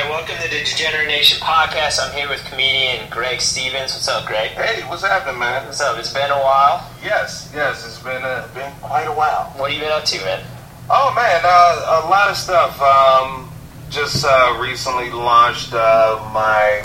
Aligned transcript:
right, 0.00 0.10
welcome 0.10 0.36
to 0.36 0.48
the 0.48 0.64
Degenerate 0.64 1.08
Nation 1.08 1.38
podcast. 1.40 2.00
I'm 2.00 2.14
here 2.16 2.28
with 2.28 2.42
comedian 2.46 3.08
Greg 3.10 3.40
Stevens. 3.40 3.92
What's 3.92 4.08
up, 4.08 4.26
Greg? 4.26 4.50
Hey, 4.52 4.82
what's 4.88 5.02
happening, 5.02 5.38
man? 5.38 5.66
What's 5.66 5.80
up? 5.80 5.98
It's 5.98 6.12
been 6.12 6.30
a 6.30 6.40
while. 6.40 6.88
Yes, 7.02 7.50
yes, 7.54 7.84
it's 7.84 7.98
been 8.02 8.22
uh, 8.22 8.48
been 8.54 8.72
quite 8.80 9.04
a 9.04 9.12
while. 9.12 9.52
What 9.56 9.70
have 9.70 9.78
you 9.78 9.84
been 9.84 9.92
up 9.92 10.04
to, 10.04 10.18
man? 10.24 10.42
Oh 10.88 11.12
man, 11.14 11.40
uh, 11.44 12.00
a 12.04 12.08
lot 12.08 12.30
of 12.30 12.36
stuff. 12.36 12.80
Um, 12.80 13.52
just 13.90 14.24
uh, 14.24 14.56
recently 14.60 15.10
launched 15.10 15.74
uh, 15.74 16.16
my 16.32 16.80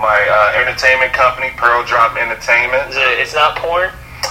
my 0.00 0.16
uh, 0.16 0.64
entertainment 0.64 1.12
company, 1.12 1.50
Pearl 1.56 1.84
Drop 1.84 2.16
Entertainment. 2.16 2.88
Is 2.90 2.96
it, 2.96 3.20
it's 3.20 3.34
not 3.34 3.56
porn? 3.56 3.90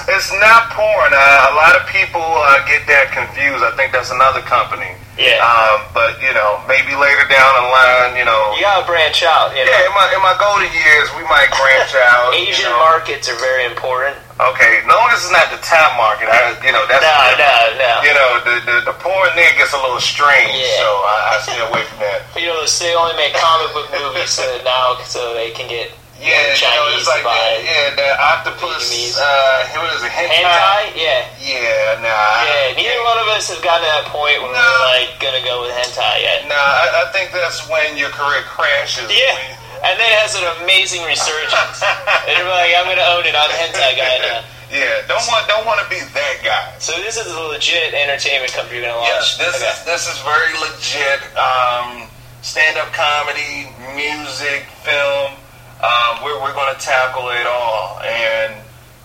It's 0.10 0.32
not 0.42 0.72
porn. 0.72 1.14
Uh, 1.14 1.52
a 1.52 1.56
lot 1.56 1.76
of 1.76 1.86
people 1.88 2.24
uh, 2.24 2.66
get 2.66 2.88
that 2.88 3.14
confused. 3.14 3.64
I 3.64 3.76
think 3.78 3.92
that's 3.92 4.10
another 4.10 4.42
company. 4.42 4.98
Yeah. 5.18 5.42
Um, 5.42 5.82
but 5.98 6.22
you 6.22 6.30
know, 6.34 6.62
maybe 6.70 6.94
later 6.94 7.26
down 7.26 7.50
the 7.58 7.68
line, 7.74 8.14
you 8.16 8.26
know. 8.26 8.54
You 8.54 8.62
gotta 8.62 8.86
branch 8.86 9.26
out. 9.26 9.50
You 9.58 9.66
know? 9.66 9.72
Yeah, 9.74 9.90
in 9.90 9.94
my 9.98 10.06
in 10.14 10.22
my 10.22 10.38
golden 10.38 10.70
years, 10.70 11.10
we 11.18 11.26
might 11.26 11.50
branch 11.58 11.94
out. 12.14 12.38
you 12.38 12.54
Asian 12.54 12.70
know. 12.70 12.78
markets 12.86 13.26
are 13.28 13.40
very 13.42 13.66
important. 13.66 14.14
Okay, 14.38 14.86
no, 14.86 14.94
this 15.10 15.26
is 15.26 15.34
not 15.34 15.50
the 15.50 15.58
top 15.66 15.98
market, 15.98 16.30
I, 16.30 16.54
you 16.62 16.70
know 16.70 16.86
that's 16.86 17.02
No, 17.02 17.18
no, 17.42 17.58
no. 17.82 17.94
you 18.06 18.14
know 18.14 18.30
the 18.46 18.56
the, 18.70 18.76
the 18.94 18.96
porn 19.02 19.34
thing 19.34 19.50
gets 19.58 19.74
a 19.74 19.82
little 19.82 19.98
strange, 19.98 20.54
Yeah. 20.54 20.78
so 20.78 20.86
I, 20.86 21.16
I 21.34 21.36
stay 21.42 21.58
away 21.58 21.82
from 21.90 22.00
that. 22.06 22.22
You 22.38 22.54
know, 22.54 22.62
they 22.70 22.94
only 22.94 23.18
make 23.18 23.34
comic 23.34 23.74
book 23.74 23.90
movies 23.90 24.30
so 24.30 24.46
now, 24.64 25.02
so 25.04 25.34
they 25.34 25.50
can 25.58 25.66
get 25.68 25.90
Yeah, 26.18 26.58
Chinese 26.58 27.06
it's 27.06 27.08
like 27.08 27.22
that, 27.22 27.62
yeah, 27.62 27.94
the 27.94 28.10
octopus. 28.18 28.90
Vietnamese. 28.90 29.22
Uh, 29.22 29.70
what 29.78 29.94
is 29.94 30.02
it? 30.02 30.10
Hentai. 30.10 30.34
hentai. 30.34 30.82
Yeah, 30.98 31.30
Yeah, 31.38 32.02
nah. 32.02 32.10
yeah. 32.50 32.74
Neither 32.74 32.98
one 33.06 33.22
of 33.22 33.30
us 33.38 33.54
have 33.54 33.62
gotten 33.62 33.86
to 33.86 33.92
that 34.02 34.10
point 34.10 34.42
where 34.42 34.50
No. 34.50 34.58
we're 34.58 34.86
like 34.98 35.14
gonna 35.22 35.46
go 35.46 35.62
with 35.62 35.78
hentai 35.78 36.26
yet. 36.26 36.50
Nah, 36.50 36.58
I, 36.58 37.06
I 37.06 37.12
think 37.14 37.30
that's 37.30 37.70
when 37.70 37.98
your 38.02 38.10
career 38.10 38.42
crashes. 38.50 39.06
Yeah. 39.14 39.30
When- 39.38 39.86
And 39.86 39.94
then 40.02 40.10
it 40.10 40.18
has 40.26 40.34
an 40.34 40.46
amazing 40.66 41.06
resurgence. 41.06 41.86
and 42.26 42.34
you're 42.34 42.50
like, 42.50 42.74
I'm 42.74 42.90
gonna 42.90 43.06
own 43.14 43.22
it. 43.30 43.38
I'm 43.38 43.46
a 43.54 43.54
hentai 43.54 43.94
guy 43.94 44.18
now. 44.26 44.42
yeah, 44.74 45.06
don't 45.06 45.22
want 45.30 45.46
don't 45.46 45.70
want 45.70 45.78
to 45.86 45.88
be 45.88 46.02
that 46.02 46.36
guy. 46.42 46.74
So 46.82 46.98
this 46.98 47.14
is 47.22 47.30
a 47.30 47.40
legit 47.54 47.94
entertainment 47.94 48.58
company 48.58 48.82
you're 48.82 48.90
gonna 48.90 48.98
launch. 48.98 49.38
Yes, 49.38 49.38
this 49.38 49.54
Okay. 49.54 49.70
is 49.70 49.86
this 49.86 50.04
is 50.10 50.18
very 50.26 50.50
legit. 50.66 51.22
Um, 51.38 52.10
stand 52.42 52.82
up 52.82 52.90
comedy, 52.90 53.70
music, 53.94 54.66
film. 54.82 55.38
Um, 55.84 56.24
we're 56.24 56.42
we're 56.42 56.54
going 56.54 56.74
to 56.76 56.82
tackle 56.82 57.30
it 57.30 57.48
all. 57.48 58.00
And 58.02 58.56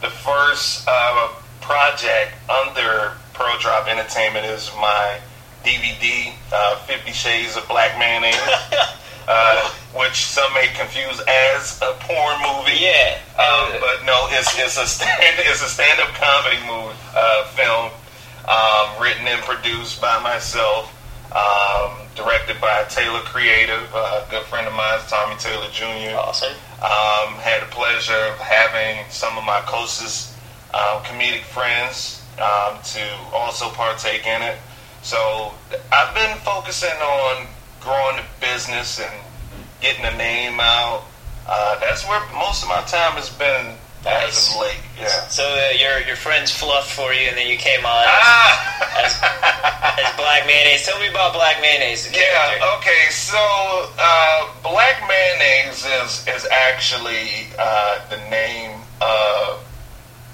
the 0.01 0.11
first 0.11 0.85
uh, 0.89 1.29
project 1.61 2.33
under 2.51 3.13
Pearl 3.35 3.59
Drop 3.61 3.89
Entertainment 3.89 4.47
is 4.47 4.71
my 4.81 5.19
DVD, 5.65 6.33
uh, 6.53 6.77
Fifty 6.87 7.13
Shades 7.13 7.57
of 7.57 7.67
Black 7.69 7.99
Mayonnaise. 7.99 8.37
Uh, 9.29 9.71
which 9.95 10.27
some 10.27 10.53
may 10.53 10.67
confuse 10.75 11.21
as 11.29 11.79
a 11.81 11.95
porn 12.01 12.37
movie. 12.43 12.77
yeah. 12.81 13.19
Um, 13.39 13.79
but 13.81 14.05
no, 14.05 14.27
it's 14.31 14.59
it's 14.59 14.77
a 14.77 14.85
stand 14.85 15.15
it's 15.39 15.63
a 15.63 15.69
stand 15.69 16.01
up 16.01 16.09
comedy 16.15 16.59
movie 16.67 16.97
uh, 17.15 17.45
film, 17.55 17.93
um, 18.51 19.01
written 19.01 19.27
and 19.29 19.41
produced 19.43 20.01
by 20.01 20.19
myself, 20.21 20.91
um, 21.31 22.02
directed 22.15 22.61
by 22.61 22.85
Taylor 22.89 23.21
Creative, 23.21 23.83
a 23.95 24.27
good 24.31 24.43
friend 24.45 24.67
of 24.67 24.75
mine, 24.75 25.01
Tommy 25.09 25.37
Taylor 25.37 25.69
Jr. 25.73 26.17
awesome. 26.17 26.53
Um, 26.83 27.35
had 27.41 27.63
the 27.63 27.71
pleasure 27.71 28.13
of 28.33 28.39
having 28.39 29.05
some 29.11 29.37
of 29.39 29.45
my 29.45 29.61
closest 29.67 30.35
um, 30.75 31.03
comedic 31.05 31.43
friends 31.43 32.23
um, 32.39 32.79
to 32.85 33.03
also 33.33 33.69
partake 33.71 34.27
in 34.27 34.43
it. 34.43 34.57
So 35.03 35.53
I've 35.93 36.15
been 36.15 36.37
focusing 36.39 36.91
on 37.01 37.47
growing 37.81 38.17
the 38.17 38.25
business 38.41 39.01
and 39.01 39.13
getting 39.81 40.03
the 40.03 40.17
name 40.17 40.61
out. 40.61 41.05
Uh, 41.49 41.79
that's 41.81 42.07
where 42.07 42.21
most 42.35 42.63
of 42.63 42.69
my 42.69 42.83
time 42.83 43.13
has 43.19 43.31
been 43.31 43.75
Nice. 44.05 44.49
as 44.49 44.55
of 44.55 44.61
late. 44.63 44.81
Yeah. 44.99 45.07
So 45.29 45.43
uh, 45.45 45.71
your 45.79 46.01
your 46.07 46.17
friends 46.17 46.51
fluffed 46.51 46.91
for 46.91 47.13
you, 47.15 47.29
and 47.29 47.37
then 47.37 47.47
you 47.49 47.57
came 47.57 47.81
on 47.87 48.03
Ah! 48.07 48.99
as, 48.99 49.15
as 49.15 49.21
Black 49.23 49.23
Mayonnaise. 49.23 49.32
Tell 50.93 51.01
me 51.01 51.09
about 51.09 51.33
Black 51.33 51.59
Mayonnaise. 51.63 52.13
Yeah. 52.13 52.77
Okay. 52.77 53.09
So, 53.09 53.39
uh, 53.99 54.53
Black 54.63 55.01
Mayonnaise 55.09 55.87
is 55.87 56.29
is 56.29 56.47
actually 56.53 57.49
uh, 57.59 58.07
the 58.11 58.19
name 58.29 58.79
of 59.01 59.65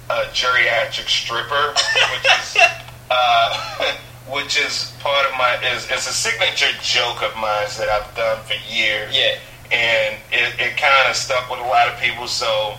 a 0.09 0.27
geriatric 0.35 1.07
stripper, 1.07 1.71
which 2.11 2.25
is 2.25 2.57
uh, 3.09 3.95
which 4.33 4.59
is 4.59 4.93
part 4.99 5.25
of 5.27 5.31
my 5.37 5.55
is 5.73 5.87
it's 5.89 6.09
a 6.09 6.13
signature 6.13 6.75
joke 6.83 7.23
of 7.23 7.33
mine 7.37 7.71
that 7.77 7.87
I've 7.87 8.13
done 8.13 8.43
for 8.43 8.55
years. 8.69 9.15
Yeah. 9.15 9.39
And 9.71 10.17
it, 10.29 10.59
it 10.59 10.75
kind 10.75 11.09
of 11.09 11.15
stuck 11.15 11.49
with 11.49 11.61
a 11.61 11.69
lot 11.71 11.87
of 11.87 11.97
people. 12.01 12.27
So 12.27 12.75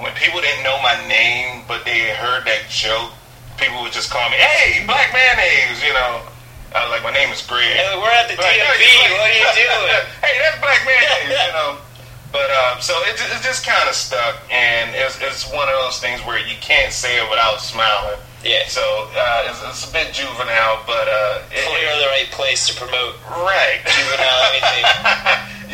when 0.00 0.12
people 0.14 0.40
didn't 0.40 0.64
know 0.64 0.82
my 0.82 0.98
name, 1.06 1.62
but 1.68 1.84
they 1.84 2.00
heard 2.18 2.46
that 2.46 2.68
joke, 2.68 3.12
people 3.58 3.80
would 3.82 3.92
just 3.92 4.10
call 4.10 4.28
me, 4.28 4.38
"Hey, 4.38 4.84
Black 4.86 5.12
Mayonnaise," 5.14 5.84
you 5.86 5.92
know. 5.92 6.31
Uh, 6.74 6.88
like 6.90 7.02
my 7.04 7.12
name 7.12 7.28
is 7.32 7.42
Greg. 7.44 7.68
Hey, 7.76 7.92
we're 8.00 8.08
at 8.08 8.28
the 8.28 8.36
Like, 8.40 8.56
DMV. 8.56 8.80
hey, 8.80 9.12
What 9.12 9.28
are 9.28 9.36
you 9.36 9.50
doing? 9.60 10.04
hey, 10.24 10.34
that's 10.40 10.58
black 10.60 10.80
mayonnaise, 10.88 11.28
you 11.28 11.52
know. 11.58 11.76
But 12.32 12.48
um, 12.48 12.80
so 12.80 12.96
it, 13.04 13.20
it 13.20 13.42
just 13.44 13.66
kind 13.66 13.84
of 13.88 13.94
stuck, 13.94 14.40
and 14.50 14.88
it's, 14.96 15.20
it's 15.20 15.44
one 15.52 15.68
of 15.68 15.76
those 15.84 16.00
things 16.00 16.24
where 16.24 16.38
you 16.40 16.56
can't 16.64 16.90
say 16.92 17.20
it 17.20 17.28
without 17.28 17.60
smiling. 17.60 18.16
Yeah. 18.42 18.64
So 18.72 18.80
uh, 19.12 19.48
it's, 19.52 19.60
it's 19.68 19.84
a 19.90 19.92
bit 19.92 20.14
juvenile, 20.16 20.80
but 20.88 21.06
uh, 21.12 21.44
it, 21.52 21.60
You're 21.60 22.00
the 22.00 22.08
right 22.08 22.30
place 22.32 22.66
to 22.68 22.74
promote 22.74 23.20
right. 23.28 23.84
juvenile 23.84 24.40
anything. 24.48 24.84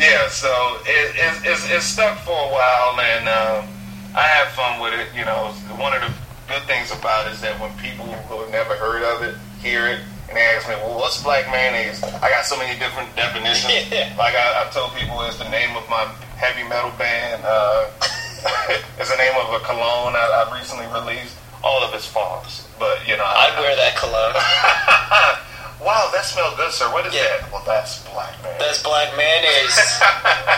yeah, 0.03 0.27
so 0.27 0.51
it, 0.83 1.15
it, 1.15 1.47
it's, 1.47 1.63
it's 1.71 1.85
stuck 1.85 2.19
for 2.27 2.35
a 2.35 2.51
while, 2.51 2.99
and 2.99 3.23
um, 3.31 3.71
I 4.13 4.27
have 4.27 4.49
fun 4.51 4.81
with 4.83 4.91
it. 4.99 5.07
You 5.15 5.23
know, 5.23 5.55
one 5.79 5.95
of 5.95 6.01
the 6.03 6.11
good 6.51 6.63
things 6.67 6.91
about 6.91 7.25
it 7.27 7.33
is 7.33 7.41
that 7.41 7.55
when 7.61 7.71
people 7.79 8.03
who 8.27 8.41
have 8.43 8.51
never 8.51 8.75
heard 8.75 9.01
of 9.15 9.23
it 9.23 9.35
hear 9.63 9.87
it, 9.87 10.01
and 10.29 10.37
they 10.37 10.45
ask 10.55 10.69
me, 10.69 10.75
"Well, 10.75 10.97
what's 10.97 11.21
black 11.21 11.49
mayonnaise?" 11.51 12.01
I 12.03 12.29
got 12.29 12.45
so 12.45 12.57
many 12.57 12.77
different 12.79 13.13
definitions. 13.15 13.89
Yeah. 13.91 14.13
Like 14.17 14.35
I, 14.35 14.61
I've 14.63 14.71
told 14.73 14.93
people, 14.95 15.19
it's 15.25 15.37
the 15.39 15.49
name 15.49 15.75
of 15.75 15.83
my 15.89 16.05
heavy 16.37 16.63
metal 16.67 16.91
band. 16.97 17.41
Uh, 17.43 17.89
it's 19.01 19.09
the 19.11 19.17
name 19.17 19.33
of 19.41 19.49
a 19.53 19.59
cologne 19.65 20.13
I, 20.15 20.45
I 20.47 20.57
recently 20.57 20.85
released. 20.93 21.35
All 21.63 21.83
of 21.83 21.93
it's 21.93 22.05
false, 22.07 22.67
but 22.79 23.03
you 23.07 23.17
know, 23.17 23.25
I'd 23.25 23.57
wear 23.59 23.75
that 23.75 23.97
cologne. 23.99 24.31
wow, 25.83 26.09
that 26.13 26.23
smells 26.23 26.55
good, 26.55 26.71
sir. 26.71 26.87
What 26.93 27.05
is 27.05 27.13
Yeah. 27.13 27.23
that? 27.41 27.51
Well, 27.51 27.63
that's 27.65 27.99
black 28.13 28.31
mayonnaise. 28.43 28.59
That's 28.63 28.83
Black 28.83 29.09
Mayonnaise. 29.17 29.75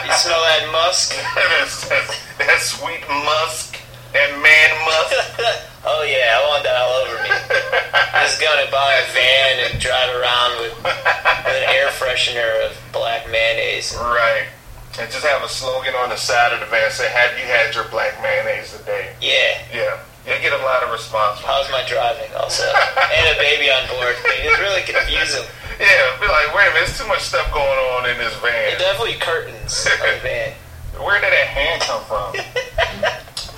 you 0.06 0.14
smell 0.14 0.42
that 0.46 0.70
musk? 0.72 1.16
That's- 1.36 1.90
that's- 1.90 2.20
that 2.38 2.60
sweet 2.62 3.02
musk, 3.10 3.78
that 4.14 4.30
man 4.42 4.70
musk. 4.86 5.71
Oh 5.86 6.04
yeah, 6.04 6.38
I 6.38 6.40
want 6.50 6.64
that 6.64 6.76
all 6.78 6.94
over 7.06 7.16
me. 7.24 7.30
I 7.32 8.24
Just 8.28 8.42
gonna 8.42 8.70
buy 8.72 8.94
a 9.02 9.06
van 9.14 9.72
and 9.72 9.80
drive 9.82 10.10
around 10.16 10.52
with, 10.62 10.76
with 10.84 11.58
an 11.58 11.66
air 11.74 11.88
freshener 11.90 12.70
of 12.70 12.78
Black 12.92 13.30
Mayonnaise. 13.30 13.96
right. 13.98 14.48
And 15.00 15.08
just 15.10 15.24
have 15.24 15.42
a 15.42 15.48
slogan 15.48 15.96
on 15.96 16.10
the 16.10 16.18
side 16.20 16.52
of 16.52 16.60
the 16.60 16.66
van 16.68 16.92
say, 16.92 17.08
Have 17.08 17.32
you 17.40 17.46
had 17.48 17.74
your 17.74 17.86
black 17.88 18.20
mayonnaise 18.22 18.76
today? 18.76 19.16
Yeah. 19.22 19.64
Yeah. 19.72 19.96
You 20.28 20.36
get 20.44 20.52
a 20.52 20.60
lot 20.68 20.84
of 20.84 20.92
response. 20.92 21.40
How's 21.40 21.72
my 21.72 21.82
driving 21.88 22.28
also? 22.36 22.68
and 23.16 23.26
a 23.32 23.40
baby 23.40 23.72
on 23.72 23.88
board. 23.88 24.20
It's 24.20 24.60
really 24.60 24.84
confusing. 24.84 25.48
Yeah, 25.80 26.20
be 26.20 26.28
like, 26.28 26.54
wait 26.54 26.68
a 26.70 26.76
minute, 26.76 26.92
there's 26.92 27.00
too 27.00 27.08
much 27.08 27.22
stuff 27.24 27.48
going 27.56 27.80
on 27.96 28.10
in 28.12 28.18
this 28.20 28.36
van. 28.44 28.78
Definitely 28.78 29.16
curtains 29.16 29.88
on 29.88 30.12
the 30.12 30.20
van. 30.20 30.54
Where 31.00 31.18
did 31.24 31.32
that 31.32 31.48
hand 31.48 31.82
come 31.88 32.04
from? 32.06 32.36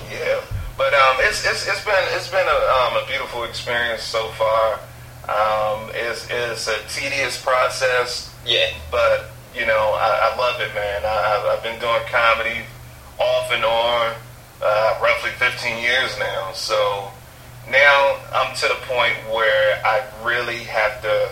yeah, 0.08 0.40
but 0.76 0.92
um, 0.94 1.16
it's 1.20 1.44
it's 1.46 1.66
it's 1.68 1.84
been 1.84 2.04
it's 2.16 2.28
been 2.28 2.46
a 2.46 2.60
um, 2.74 3.02
a 3.02 3.06
beautiful 3.06 3.44
experience 3.44 4.02
so 4.02 4.28
far. 4.38 4.80
Um, 5.28 5.90
it's 5.94 6.26
it's 6.30 6.68
a 6.68 6.76
tedious 6.88 7.40
process, 7.40 8.32
Yeah. 8.46 8.70
but 8.90 9.30
you 9.54 9.66
know 9.66 9.92
I, 9.96 10.32
I 10.32 10.36
love 10.36 10.60
it, 10.60 10.74
man. 10.74 11.02
I, 11.04 11.52
I've- 11.54 11.62
been 11.64 11.80
doing 11.80 12.02
comedy 12.12 12.60
off 13.18 13.50
and 13.50 13.64
on 13.64 14.14
uh, 14.62 14.98
roughly 15.02 15.30
15 15.38 15.82
years 15.82 16.18
now, 16.18 16.52
so 16.52 17.10
now 17.70 18.18
I'm 18.34 18.54
to 18.56 18.68
the 18.68 18.74
point 18.86 19.14
where 19.32 19.80
I 19.82 20.02
really 20.22 20.58
have 20.64 21.00
to 21.02 21.30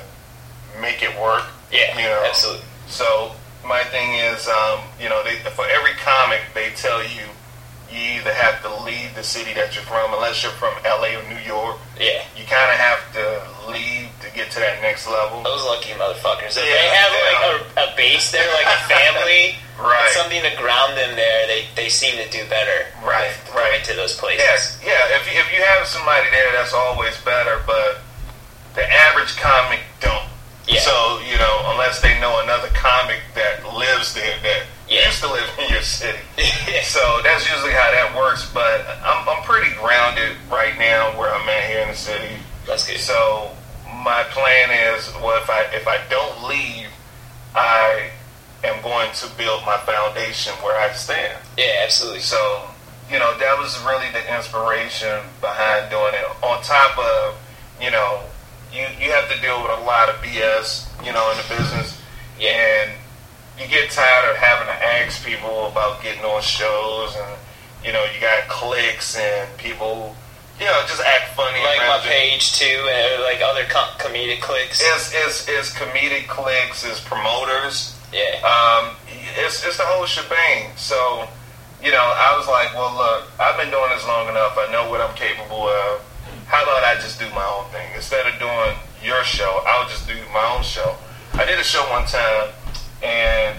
make 0.81 1.03
it 1.03 1.13
work. 1.21 1.45
Yeah. 1.71 1.95
You 1.99 2.05
know, 2.05 2.25
Absolutely. 2.27 2.65
so 2.87 3.33
my 3.67 3.85
thing 3.85 4.15
is, 4.15 4.49
um, 4.49 4.81
you 4.99 5.11
know, 5.11 5.23
they, 5.23 5.37
for 5.51 5.67
every 5.69 5.93
comic, 6.03 6.41
they 6.55 6.71
tell 6.77 7.03
you 7.03 7.25
you 7.93 8.19
either 8.19 8.33
have 8.33 8.63
to 8.65 8.71
leave 8.85 9.15
the 9.15 9.23
city 9.23 9.53
that 9.55 9.75
you're 9.77 9.85
from, 9.85 10.13
unless 10.15 10.43
you're 10.43 10.57
from 10.57 10.73
LA 10.83 11.13
or 11.15 11.25
New 11.29 11.41
York. 11.45 11.77
Yeah. 12.01 12.25
You 12.35 12.45
kind 12.49 12.73
of 12.73 12.79
have 12.81 13.01
to 13.15 13.25
leave 13.71 14.09
to 14.25 14.29
get 14.33 14.51
to 14.57 14.61
that 14.61 14.81
next 14.81 15.07
level. 15.07 15.43
Those 15.45 15.63
lucky 15.65 15.93
motherfuckers. 15.95 16.57
If 16.57 16.65
Yeah, 16.65 16.73
they 16.73 16.91
have 16.97 17.13
yeah. 17.13 17.29
like 17.29 17.43
a, 17.45 17.57
a 17.93 17.97
base 17.97 18.33
there, 18.33 18.49
like 18.57 18.67
a 18.67 18.81
family, 18.89 19.57
Right. 19.81 20.11
something 20.15 20.41
to 20.43 20.53
ground 20.57 20.97
them 20.97 21.17
there, 21.17 21.47
they, 21.47 21.67
they 21.75 21.89
seem 21.89 22.17
to 22.17 22.29
do 22.31 22.45
better. 22.49 22.87
Right, 23.05 23.29
with 23.29 23.55
right. 23.55 23.83
To 23.85 23.95
those 23.95 24.17
places. 24.17 24.41
Yes, 24.41 24.79
yeah. 24.85 25.17
If 25.19 25.27
you, 25.27 25.39
if 25.41 25.49
you 25.53 25.61
have 25.65 25.87
somebody 25.87 26.29
there, 26.31 26.53
that's 26.53 26.73
always 26.73 27.17
better. 27.23 27.61
But 27.67 28.01
the 28.75 28.85
average 28.87 29.35
comic 29.37 29.81
don't. 30.01 30.29
Yeah. 30.69 30.81
So 30.81 31.21
you 31.27 31.37
know, 31.37 31.73
unless 31.75 32.01
they 32.01 32.15
know 32.21 32.41
another 32.43 32.69
comic 32.75 33.19
that 33.35 33.65
lives 33.65 33.83
lives 34.03 34.15
there 34.15 34.37
that 34.43 34.63
Yeah. 34.93 35.07
used 35.09 35.21
to 35.23 35.33
live 35.33 35.49
in 35.59 35.69
your 35.71 35.83
city. 35.83 36.19
So 36.85 37.21
that's 37.23 37.49
usually 37.51 37.73
how 37.73 37.91
that 37.91 38.15
works. 38.17 38.51
But 38.53 38.85
I'm, 39.05 39.27
I'm 39.29 39.43
pretty 39.45 39.75
grounded 39.77 40.37
right 40.51 40.77
now 40.79 41.17
where 41.19 41.33
I'm 41.35 41.49
at 41.49 41.65
here 41.71 41.81
in 41.83 41.89
the 41.89 41.95
city. 41.97 42.37
That's 42.67 42.87
good. 42.87 42.99
So 42.99 43.51
my 44.05 44.25
plan 44.31 44.71
is, 44.95 45.09
well, 45.23 45.41
if 45.43 45.49
I 45.49 45.63
if 45.73 45.87
I 45.89 45.99
don't 46.11 46.45
leave, 46.49 46.89
I 47.55 48.11
am 48.65 48.83
going 48.83 49.11
to 49.15 49.27
build 49.39 49.65
my 49.65 49.79
foundation 49.79 50.53
where 50.63 50.79
I 50.79 50.93
stand. 50.93 51.39
Yeah, 51.57 51.83
absolutely. 51.85 52.21
So 52.21 52.69
you 53.11 53.19
know 53.19 53.37
that 53.39 53.59
was 53.59 53.79
really 53.85 54.11
the 54.13 54.23
inspiration 54.37 55.21
behind 55.41 55.91
doing 55.91 56.15
it. 56.15 56.27
On 56.45 56.63
top 56.63 56.99
of 56.99 57.37
you 57.81 57.91
know 57.91 58.23
you 58.73 58.83
you 59.01 59.11
have 59.13 59.31
to 59.31 59.41
deal 59.41 59.63
with 59.63 59.71
a 59.79 59.83
lot 59.85 60.09
of 60.09 60.17
BS 60.17 60.89
you 61.05 61.13
know 61.13 61.31
in 61.31 61.37
the 61.39 61.47
business, 61.57 62.01
Yeah. 62.39 62.51
and 62.51 62.93
you 63.63 63.69
get 63.69 63.91
tired 63.91 64.31
of 64.31 64.37
having 64.37 64.67
to 64.67 64.79
ask 64.99 65.25
people 65.25 65.67
about 65.69 66.03
getting 66.03 66.25
on 66.25 66.43
shows 66.43 67.15
and 67.17 67.39
you 67.85 67.93
know 67.93 68.03
you 68.15 68.21
got 68.21 68.49
clicks 68.49 69.17
and 69.17 69.47
people 69.59 70.15
you 70.59 70.67
know 70.67 70.83
just 70.87 71.01
act 71.03 71.35
funny 71.35 71.63
Like 71.63 71.79
my 71.87 72.01
page 72.05 72.59
too, 72.59 72.67
and 72.91 73.23
like 73.23 73.41
other 73.41 73.65
com- 73.71 73.95
comedic 73.99 74.41
clicks. 74.43 74.81
It's, 74.83 75.13
it's, 75.15 75.49
it's 75.49 75.71
comedic 75.75 76.29
clicks, 76.29 76.85
it's 76.85 77.01
promoters, 77.01 77.97
Yeah. 78.13 78.39
um, 78.45 78.95
it's, 79.39 79.65
it's 79.65 79.79
the 79.79 79.85
whole 79.87 80.05
shebang. 80.07 80.71
So, 80.77 81.27
you 81.83 81.91
know, 81.91 82.05
I 82.05 82.37
was 82.37 82.47
like, 82.47 82.75
well, 82.75 82.95
look, 82.95 83.33
I've 83.41 83.57
been 83.59 83.71
doing 83.71 83.91
this 83.91 84.07
long 84.07 84.29
enough. 84.29 84.55
I 84.59 84.71
know 84.71 84.89
what 84.91 85.01
I'm 85.01 85.15
capable 85.17 85.67
of. 85.67 86.05
How 86.47 86.63
about 86.63 86.85
I 86.85 86.95
just 87.01 87.19
do 87.19 87.27
my 87.31 87.43
own 87.59 87.65
thing? 87.73 87.89
Instead 87.97 88.27
of 88.29 88.39
doing 88.39 88.77
your 89.03 89.25
show, 89.25 89.65
I'll 89.67 89.89
just 89.89 90.07
do 90.07 90.15
my 90.33 90.45
own 90.55 90.63
show. 90.63 90.95
I 91.35 91.47
did 91.47 91.59
a 91.59 91.65
show 91.65 91.81
one 91.91 92.05
time, 92.07 92.53
and 93.03 93.59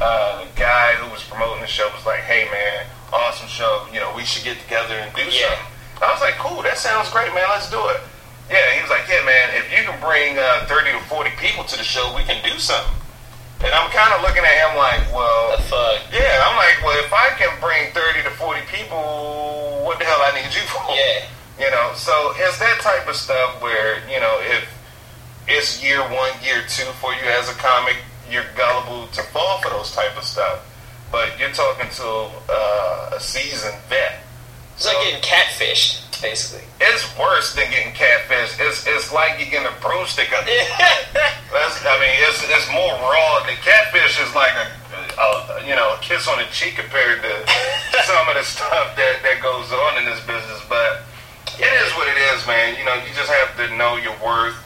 uh, 0.00 0.44
the 0.44 0.48
guy 0.58 0.94
who 0.94 1.10
was 1.10 1.22
promoting 1.24 1.60
the 1.60 1.66
show 1.66 1.88
was 1.94 2.04
like, 2.06 2.20
hey, 2.20 2.48
man, 2.50 2.86
awesome 3.12 3.48
show. 3.48 3.86
You 3.92 4.00
know, 4.00 4.12
we 4.16 4.24
should 4.24 4.44
get 4.44 4.58
together 4.60 4.94
and 4.94 5.14
do 5.14 5.22
Yeah. 5.30 5.48
something. 5.54 5.66
I 6.02 6.12
was 6.12 6.20
like, 6.20 6.34
cool, 6.42 6.62
that 6.62 6.76
sounds 6.78 7.08
great, 7.10 7.32
man. 7.32 7.46
Let's 7.48 7.70
do 7.70 7.78
it. 7.88 8.00
Yeah, 8.50 8.74
he 8.76 8.82
was 8.82 8.90
like, 8.90 9.06
yeah, 9.08 9.24
man, 9.24 9.54
if 9.56 9.70
you 9.72 9.86
can 9.88 9.96
bring 10.02 10.36
uh, 10.36 10.66
30 10.66 10.92
to 10.92 11.00
40 11.08 11.30
people 11.40 11.64
to 11.64 11.76
the 11.78 11.84
show, 11.86 12.12
we 12.14 12.22
can 12.28 12.42
do 12.44 12.58
something. 12.58 12.92
And 13.64 13.72
I'm 13.72 13.88
kind 13.94 14.12
of 14.12 14.20
looking 14.20 14.44
at 14.44 14.52
him 14.68 14.76
like, 14.76 15.00
well, 15.14 15.56
the 15.56 15.62
fuck. 15.64 16.02
yeah, 16.12 16.44
I'm 16.44 16.56
like, 16.58 16.76
well, 16.84 16.98
if 17.00 17.08
I 17.14 17.30
can 17.38 17.48
bring 17.62 17.88
30 17.94 18.22
to 18.28 18.30
40 18.36 18.60
people, 18.68 19.00
what 19.86 19.98
the 19.98 20.04
hell 20.04 20.20
I 20.20 20.34
need 20.36 20.52
you 20.52 20.60
for? 20.68 20.82
Yeah. 20.92 21.24
You 21.64 21.70
know, 21.70 21.92
so 21.94 22.34
it's 22.36 22.58
that 22.58 22.80
type 22.82 23.08
of 23.08 23.14
stuff 23.16 23.62
where, 23.62 24.02
you 24.10 24.18
know, 24.20 24.36
if 24.42 24.66
it's 25.48 25.80
year 25.82 26.02
one, 26.02 26.32
year 26.42 26.66
two 26.68 26.84
for 27.00 27.14
you 27.14 27.24
as 27.38 27.48
a 27.48 27.54
comic, 27.54 27.96
you're 28.30 28.46
gullible 28.56 29.06
to 29.08 29.22
fall 29.22 29.60
for 29.60 29.70
those 29.70 29.92
type 29.92 30.16
of 30.16 30.24
stuff. 30.24 30.60
But 31.12 31.38
you're 31.38 31.52
talking 31.52 31.88
to 31.90 32.30
uh, 32.50 33.10
a 33.14 33.20
seasoned 33.20 33.78
vet. 33.88 34.20
It's 34.74 34.86
like 34.86 34.96
getting 35.06 35.22
catfished, 35.22 36.20
basically. 36.20 36.66
It's 36.80 37.06
worse 37.16 37.54
than 37.54 37.70
getting 37.70 37.92
catfished. 37.92 38.58
It's 38.58 38.86
it's 38.86 39.12
like 39.12 39.38
you're 39.38 39.50
getting 39.50 39.70
a 39.70 39.80
broomstick 39.80 40.32
up. 40.34 40.44
That's, 41.54 41.78
I 41.86 41.94
mean, 42.02 42.10
it's 42.26 42.42
it's 42.42 42.66
more 42.74 42.90
raw. 42.98 43.46
The 43.46 43.54
catfish 43.62 44.18
is 44.18 44.34
like 44.34 44.50
a, 44.50 44.66
a 45.14 45.62
you 45.62 45.76
know 45.76 45.94
a 45.94 45.98
kiss 46.02 46.26
on 46.26 46.38
the 46.38 46.50
cheek 46.50 46.74
compared 46.74 47.22
to 47.22 47.32
some 48.02 48.26
of 48.26 48.34
the 48.34 48.42
stuff 48.42 48.96
that 48.98 49.22
that 49.22 49.38
goes 49.40 49.70
on 49.70 50.02
in 50.02 50.04
this 50.10 50.18
business. 50.26 50.58
But 50.68 51.06
it 51.54 51.70
is 51.70 51.92
what 51.94 52.08
it 52.10 52.18
is, 52.34 52.42
man. 52.46 52.74
You 52.74 52.84
know, 52.84 52.94
you 52.94 53.14
just 53.14 53.30
have 53.30 53.54
to 53.62 53.76
know 53.76 53.94
your 53.94 54.18
worth, 54.18 54.58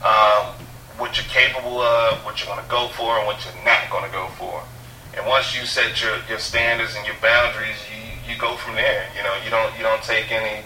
um, 0.00 0.56
what 0.98 1.16
you're 1.16 1.28
capable 1.28 1.80
of, 1.80 2.24
what 2.24 2.40
you're 2.40 2.52
going 2.52 2.62
to 2.62 2.70
go 2.70 2.88
for, 2.88 3.18
and 3.18 3.26
what 3.26 3.44
you're 3.44 3.64
not 3.64 3.90
going 3.90 4.04
to 4.04 4.12
go 4.12 4.28
for. 4.38 4.62
And 5.16 5.26
once 5.26 5.56
you 5.56 5.66
set 5.66 6.00
your, 6.02 6.16
your 6.28 6.38
standards 6.38 6.94
and 6.96 7.06
your 7.06 7.16
boundaries, 7.20 7.76
you, 7.92 8.32
you 8.32 8.38
go 8.38 8.56
from 8.56 8.74
there. 8.74 9.08
You 9.16 9.22
know, 9.22 9.36
you 9.44 9.50
don't 9.50 9.76
you 9.76 9.82
don't 9.82 10.02
take 10.02 10.30
any 10.32 10.64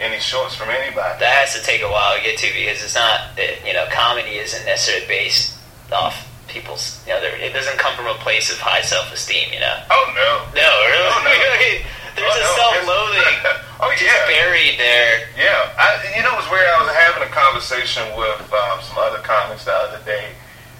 any 0.00 0.20
shorts 0.20 0.54
from 0.54 0.68
anybody. 0.68 1.18
That 1.20 1.46
has 1.46 1.54
to 1.56 1.62
take 1.62 1.82
a 1.82 1.88
while 1.88 2.16
to 2.16 2.22
get 2.22 2.38
to 2.38 2.46
because 2.52 2.84
it's 2.84 2.94
not, 2.94 3.32
you 3.64 3.72
know, 3.72 3.86
comedy 3.90 4.36
isn't 4.36 4.64
necessarily 4.66 5.06
based 5.06 5.56
off 5.92 6.28
people's, 6.48 7.02
you 7.06 7.12
know, 7.14 7.20
it 7.22 7.52
doesn't 7.52 7.78
come 7.78 7.94
from 7.96 8.06
a 8.06 8.14
place 8.20 8.52
of 8.52 8.58
high 8.58 8.82
self-esteem, 8.82 9.52
you 9.52 9.60
know. 9.60 9.76
Oh 9.90 10.12
no. 10.14 10.60
No, 10.60 10.68
really? 10.92 11.08
Oh, 11.08 11.22
no. 11.24 11.90
There's 12.16 12.32
Oh, 12.32 12.36
a 12.36 12.40
no. 12.40 12.56
self-loathing 12.56 13.36
oh 13.80 13.90
just 13.92 14.02
yeah. 14.08 14.26
buried 14.26 14.78
there. 14.80 15.28
Yeah, 15.36 15.68
I, 15.76 16.00
you 16.16 16.22
know, 16.24 16.32
it 16.32 16.40
was 16.40 16.48
weird. 16.50 16.64
I 16.66 16.80
was 16.82 16.90
having 16.96 17.22
a 17.28 17.32
conversation 17.32 18.02
with 18.16 18.40
um, 18.52 18.80
some 18.82 18.96
other 18.98 19.20
comics 19.20 19.64
the 19.68 19.72
other 19.76 20.00
day, 20.08 20.32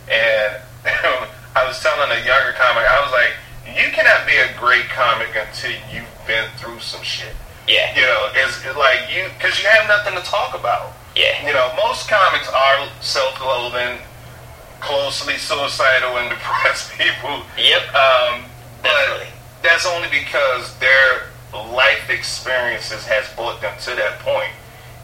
and 0.08 0.56
I 1.56 1.64
was 1.68 1.76
telling 1.84 2.08
a 2.10 2.20
younger 2.24 2.52
comic, 2.56 2.84
I 2.88 3.00
was 3.04 3.12
like, 3.12 3.32
"You 3.76 3.92
cannot 3.92 4.24
be 4.26 4.36
a 4.40 4.48
great 4.58 4.88
comic 4.88 5.28
until 5.36 5.72
you've 5.92 6.08
been 6.26 6.48
through 6.56 6.80
some 6.80 7.02
shit." 7.04 7.36
Yeah, 7.68 7.92
You 7.98 8.02
know, 8.06 8.30
it's 8.34 8.64
it's 8.64 8.76
like 8.76 9.12
you 9.12 9.28
because 9.36 9.60
you 9.60 9.68
have 9.68 9.86
nothing 9.88 10.14
to 10.14 10.22
talk 10.24 10.54
about. 10.58 10.92
yeah, 11.16 11.44
You 11.46 11.52
know, 11.52 11.68
most 11.76 12.08
comics 12.08 12.48
are 12.48 12.86
self-loathing, 13.00 13.98
closely 14.80 15.36
suicidal 15.36 16.16
and 16.16 16.30
depressed 16.34 16.92
people. 16.96 17.42
yep, 17.58 17.82
Um, 17.92 18.44
but 18.82 18.88
definitely. 18.94 19.26
That's 19.66 19.86
only 19.86 20.08
because 20.08 20.70
their 20.78 21.26
life 21.52 22.08
experiences 22.10 23.04
has 23.06 23.26
brought 23.34 23.60
them 23.60 23.74
to 23.84 23.90
that 23.98 24.18
point. 24.22 24.52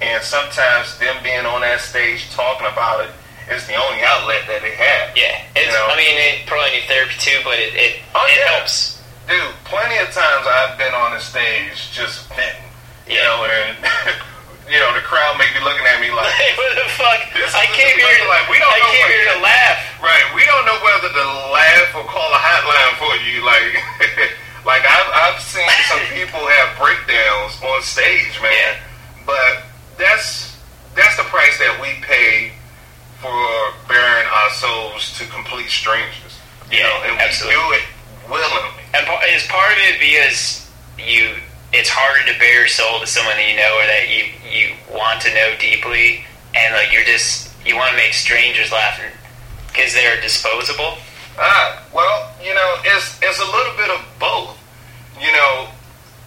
And 0.01 0.23
sometimes 0.23 0.99
them 0.99 1.15
being 1.23 1.47
on 1.47 1.63
that 1.63 1.81
stage 1.81 2.31
talking 2.35 2.67
about 2.67 3.07
it 3.07 3.11
is 3.51 3.67
the 3.67 3.75
only 3.79 4.03
outlet 4.03 4.47
that 4.51 4.63
they 4.63 4.75
have. 4.75 5.15
Yeah, 5.19 5.43
it's, 5.55 5.67
You 5.71 5.75
know? 5.75 5.91
I 5.91 5.97
mean, 5.99 6.15
it 6.19 6.47
probably 6.47 6.75
need 6.79 6.87
therapy 6.91 7.15
too, 7.19 7.39
but 7.47 7.59
it, 7.59 7.75
it, 7.75 8.03
Oh, 8.15 8.23
it 8.27 8.39
yeah. 8.39 8.59
helps. 8.59 8.99
Dude, 9.31 9.55
plenty 9.67 9.99
of 10.03 10.11
times 10.11 10.43
I've 10.47 10.75
been 10.79 10.95
on 10.95 11.15
the 11.15 11.23
stage 11.23 11.95
just 11.95 12.27
venting. 12.35 12.67
You 13.07 13.19
Yeah. 13.19 13.31
know, 13.31 13.47
and 13.47 13.79
you 14.71 14.79
know, 14.83 14.91
the 14.95 15.03
crowd 15.07 15.39
may 15.39 15.47
be 15.55 15.63
looking 15.63 15.87
at 15.87 16.03
me 16.03 16.11
like 16.11 16.31
Hey, 16.35 16.51
what 16.59 16.75
the 16.75 16.87
fuck? 16.99 17.23
This 17.35 17.55
I 17.55 17.67
came 17.71 17.95
here. 17.95 18.27
like, 18.27 18.47
we 18.51 18.59
don't 18.59 18.71
I 18.75 18.79
know 18.83 18.91
came 18.95 19.07
here 19.11 19.27
to 19.35 19.39
laugh. 19.43 19.79
Right, 20.03 20.27
we 20.35 20.43
don't 20.51 20.67
know 20.67 20.79
whether 20.83 21.11
to 21.15 21.25
laugh 21.55 21.95
or 21.95 22.03
call 22.11 22.27
a 22.35 22.41
hotline 22.43 22.95
for 22.99 23.15
you. 23.23 23.47
Like, 23.47 23.71
like 24.65 24.83
I've, 24.87 25.11
I've 25.35 25.41
seen 25.41 25.67
some 25.89 26.01
people 26.15 26.41
have 26.41 26.79
breakdowns 26.79 27.59
on 27.63 27.83
stage, 27.83 28.39
man. 28.41 28.51
Yeah. 28.53 28.79
But 29.27 29.63
that's 29.99 30.59
that's 30.95 31.17
the 31.17 31.25
price 31.25 31.59
that 31.59 31.79
we 31.81 31.95
pay 32.03 32.53
for 33.21 33.33
bearing 33.89 34.27
our 34.29 34.51
souls 34.51 35.17
to 35.19 35.25
complete 35.27 35.69
strangers. 35.71 36.39
You 36.71 36.79
Yeah, 36.79 36.89
know, 36.89 37.13
and 37.13 37.21
absolutely. 37.21 37.57
we 37.57 37.63
do 37.63 37.73
it 37.79 37.85
willingly. 38.31 38.83
And 38.95 39.07
is 39.35 39.47
part 39.47 39.73
of 39.73 39.79
it 39.79 40.01
because 40.01 40.69
you 40.99 41.37
it's 41.73 41.89
harder 41.89 42.21
to 42.31 42.39
bear 42.39 42.61
your 42.61 42.69
soul 42.69 43.01
to 43.01 43.07
someone 43.07 43.37
that 43.37 43.49
you 43.49 43.57
know 43.57 43.73
or 43.81 43.87
that 43.89 44.05
you 44.13 44.29
you 44.45 44.75
want 44.93 45.23
to 45.23 45.33
know 45.35 45.55
deeply, 45.59 46.25
and 46.55 46.75
like 46.75 46.93
you're 46.93 47.05
just 47.09 47.49
you 47.65 47.77
want 47.77 47.91
to 47.91 47.97
make 47.97 48.13
strangers 48.13 48.71
laugh 48.71 49.01
because 49.69 49.95
they're 49.95 50.21
disposable. 50.21 50.99
Ah, 51.39 51.81
well, 51.95 52.29
you 52.45 52.53
know, 52.53 52.77
it's 52.85 53.17
it's 53.23 53.41
a 53.41 53.49
little 53.49 53.73
bit 53.77 53.89
of. 53.89 54.01
You 55.23 55.31
know, 55.31 55.69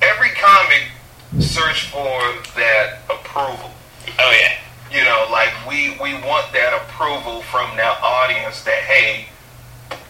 every 0.02 0.30
comic 0.30 0.88
search 1.40 1.90
for 1.92 2.20
that 2.56 3.00
approval. 3.10 3.72
Oh 4.20 4.32
yeah, 4.32 4.56
you 4.90 5.04
know, 5.04 5.28
like 5.32 5.52
we 5.68 5.92
we 6.02 6.14
want 6.24 6.52
that 6.54 6.72
approval 6.82 7.42
from 7.44 7.76
their 7.76 7.92
audience 8.02 8.64
that 8.64 8.80
hey, 8.88 9.26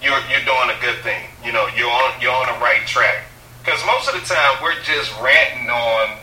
you're 0.04 0.20
you're 0.30 0.46
doing 0.46 0.70
a 0.70 0.80
good 0.82 1.02
thing. 1.02 1.26
You 1.44 1.52
know, 1.52 1.68
you're 1.76 1.90
on 1.90 2.22
you're 2.22 2.32
on 2.32 2.46
the 2.54 2.60
right 2.64 2.86
track. 2.86 3.24
Because 3.64 3.84
most 3.88 4.08
of 4.08 4.14
the 4.14 4.22
time 4.22 4.62
we're 4.62 4.80
just 4.84 5.10
ranting 5.20 5.68
on 5.72 6.18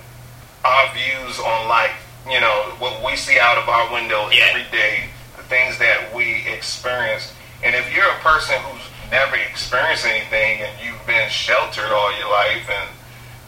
our 0.65 0.85
views 0.95 1.41
on 1.41 1.67
life. 1.69 1.99
You 2.31 2.41
know, 2.41 2.71
what 2.79 3.03
we 3.05 3.17
see 3.17 3.41
out 3.41 3.59
of 3.59 3.69
our 3.69 3.93
window 3.93 4.31
Yeah. 4.31 4.47
every 4.55 4.63
day, 4.71 5.07
the 5.37 5.43
things 5.45 5.79
that 5.79 6.15
we 6.15 6.47
experience. 6.47 7.33
And 7.65 7.75
if 7.75 7.93
you're 7.93 8.07
a 8.07 8.19
person 8.23 8.55
who's 8.63 8.87
never 9.13 9.37
experienced 9.37 10.07
anything 10.07 10.63
and 10.65 10.73
you've 10.83 11.07
been 11.07 11.29
sheltered 11.31 11.93
all 11.93 12.11
your 12.19 12.31
life 12.31 12.65
and 12.69 12.89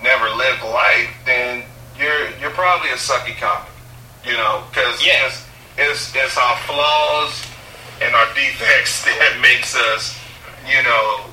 never 0.05 0.29
lived 0.37 0.63
life, 0.63 1.09
then 1.25 1.65
you're 1.99 2.29
you're 2.39 2.53
probably 2.55 2.91
a 2.91 3.01
sucky 3.01 3.35
comic. 3.41 3.73
You 4.25 4.33
know, 4.39 4.63
because 4.71 5.01
Yeah. 5.05 5.27
it's, 5.27 5.43
it's 5.77 6.15
it's 6.15 6.37
our 6.39 6.57
flaws 6.69 7.33
and 8.01 8.15
our 8.15 8.29
defects 8.35 9.03
that 9.09 9.39
makes 9.41 9.75
us, 9.77 10.15
you 10.69 10.83
know, 10.85 11.25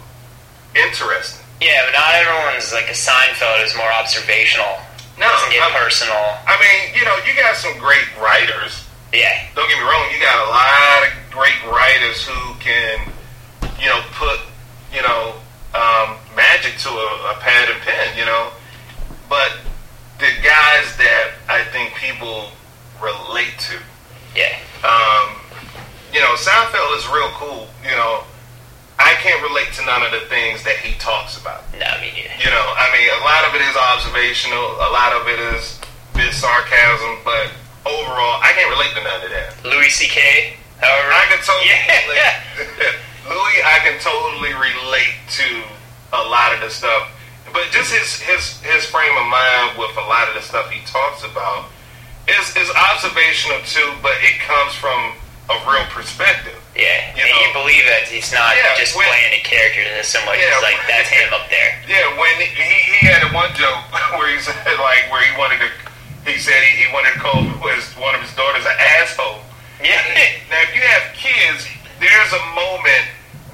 interesting. 0.76 1.44
yeah, 1.60 1.84
but 1.86 1.92
not 1.94 2.14
everyone's 2.16 2.72
like 2.74 2.88
a 2.88 2.96
Seinfeld 2.96 3.64
is 3.66 3.76
more 3.76 3.92
observational. 3.92 4.80
No, 5.20 5.28
doesn't 5.30 5.52
get 5.52 5.62
I'm- 5.62 5.74
personal. 5.78 6.18
I 6.48 6.56
mean, 6.60 6.96
you 6.98 7.06
know, 7.06 7.16
you 7.28 7.36
got 7.40 7.56
some 7.56 7.78
great 7.78 8.08
writers. 8.20 8.88
Yeah, 9.14 9.44
Don't 9.56 9.68
get 9.68 9.78
me 9.78 9.84
wrong, 9.84 10.08
you 10.16 10.24
got 10.24 10.40
a 10.40 10.50
lot 10.50 11.04
of 11.04 11.32
great 11.36 11.60
writers 11.68 12.24
who 12.26 12.56
can, 12.64 13.12
you 13.82 13.90
know, 13.90 14.02
put, 14.14 14.40
you 14.94 15.02
know, 15.02 15.34
um, 15.74 16.18
magic 16.36 16.78
to 16.80 16.90
a, 16.90 17.10
a 17.32 17.36
pad 17.40 17.70
and 17.70 17.82
pen, 17.82 18.18
you 18.18 18.26
know. 18.26 18.52
But 19.28 19.58
the 20.20 20.30
guys 20.44 20.96
that 20.98 21.34
I 21.50 21.64
think 21.72 21.96
people 21.96 22.52
relate 23.02 23.58
to, 23.72 23.80
yeah, 24.36 24.56
um, 24.86 25.42
you 26.14 26.20
know, 26.20 26.36
Seinfeld 26.38 26.98
is 26.98 27.08
real 27.08 27.32
cool. 27.40 27.68
You 27.84 27.96
know, 27.98 28.24
I 29.00 29.16
can't 29.24 29.42
relate 29.42 29.74
to 29.80 29.86
none 29.86 30.04
of 30.04 30.12
the 30.12 30.28
things 30.30 30.64
that 30.64 30.78
he 30.78 30.94
talks 31.00 31.40
about. 31.42 31.66
No, 31.74 31.90
me 31.98 32.14
neither. 32.14 32.38
You 32.38 32.52
know, 32.54 32.68
I 32.78 32.86
mean, 32.94 33.10
a 33.10 33.22
lot 33.26 33.50
of 33.50 33.56
it 33.58 33.64
is 33.66 33.76
observational, 33.76 34.78
a 34.78 34.92
lot 34.94 35.12
of 35.18 35.28
it 35.28 35.40
is 35.58 35.82
bit 36.14 36.34
sarcasm, 36.34 37.18
but 37.26 37.50
overall, 37.88 38.38
I 38.44 38.54
can't 38.54 38.70
relate 38.70 38.94
to 38.94 39.02
none 39.04 39.26
of 39.26 39.32
that. 39.32 39.58
Louis 39.66 39.90
C.K. 39.90 40.54
However, 40.78 41.10
I 41.14 41.26
can 41.30 41.40
totally 41.42 41.74
Yeah. 42.14 42.94
Louis, 43.28 43.58
I 43.64 43.78
can 43.86 44.00
totally 44.02 44.54
relate 44.54 45.16
to 45.42 45.48
a 46.14 46.22
lot 46.30 46.54
of 46.54 46.62
the 46.62 46.70
stuff, 46.70 47.10
but 47.54 47.70
just 47.72 47.92
his 47.94 48.20
his 48.22 48.60
his 48.62 48.86
frame 48.86 49.16
of 49.18 49.28
mind 49.28 49.78
with 49.78 49.94
a 49.98 50.06
lot 50.10 50.28
of 50.28 50.34
the 50.36 50.42
stuff 50.42 50.70
he 50.70 50.82
talks 50.90 51.24
about 51.24 51.70
is 52.28 52.56
is 52.58 52.70
observational 52.74 53.62
too, 53.66 53.94
but 54.02 54.14
it 54.26 54.40
comes 54.42 54.74
from 54.76 55.14
a 55.50 55.58
real 55.70 55.86
perspective. 55.92 56.56
Yeah, 56.76 57.12
You 57.16 57.28
and 57.28 57.32
you 57.36 57.48
believe 57.52 57.84
that 57.84 58.08
he's 58.08 58.32
not 58.32 58.56
Yeah, 58.56 58.72
just 58.80 58.96
when- 58.96 59.04
playing 59.12 59.36
a 59.36 59.44
character 59.44 59.82
in 59.84 59.92
this 60.00 60.16
much. 60.24 60.40
Yeah, 60.40 60.56
it's 60.56 60.64
like 60.64 60.80
that's 60.88 61.10
him 61.12 61.28
up 61.36 61.50
there. 61.52 61.76
Yeah, 61.88 62.08
when 62.16 62.32
he, 62.40 62.48
he 62.48 63.06
had 63.06 63.28
one 63.36 63.52
joke 63.60 63.84
where 64.18 64.32
he 64.32 64.40
said 64.40 64.56
like 64.80 65.12
where 65.12 65.20
he 65.28 65.36
wanted 65.38 65.60
to, 65.60 65.70
he 66.32 66.40
said 66.40 66.64
he, 66.64 66.86
he 66.86 66.88
wanted 66.96 67.12
to 67.14 67.20
call 67.20 67.44
his, 67.44 67.84
one 68.00 68.16
of 68.16 68.22
his 68.24 68.32
daughters 68.40 68.64
an 68.64 68.76
asshole. 69.04 69.44
Yeah, 69.84 70.00
Now, 70.48 70.62
if 70.64 70.72
you 70.76 70.82
have 70.82 71.12
kids, 71.12 71.68
there's 72.02 72.34
a 72.34 72.44
moment 72.58 73.06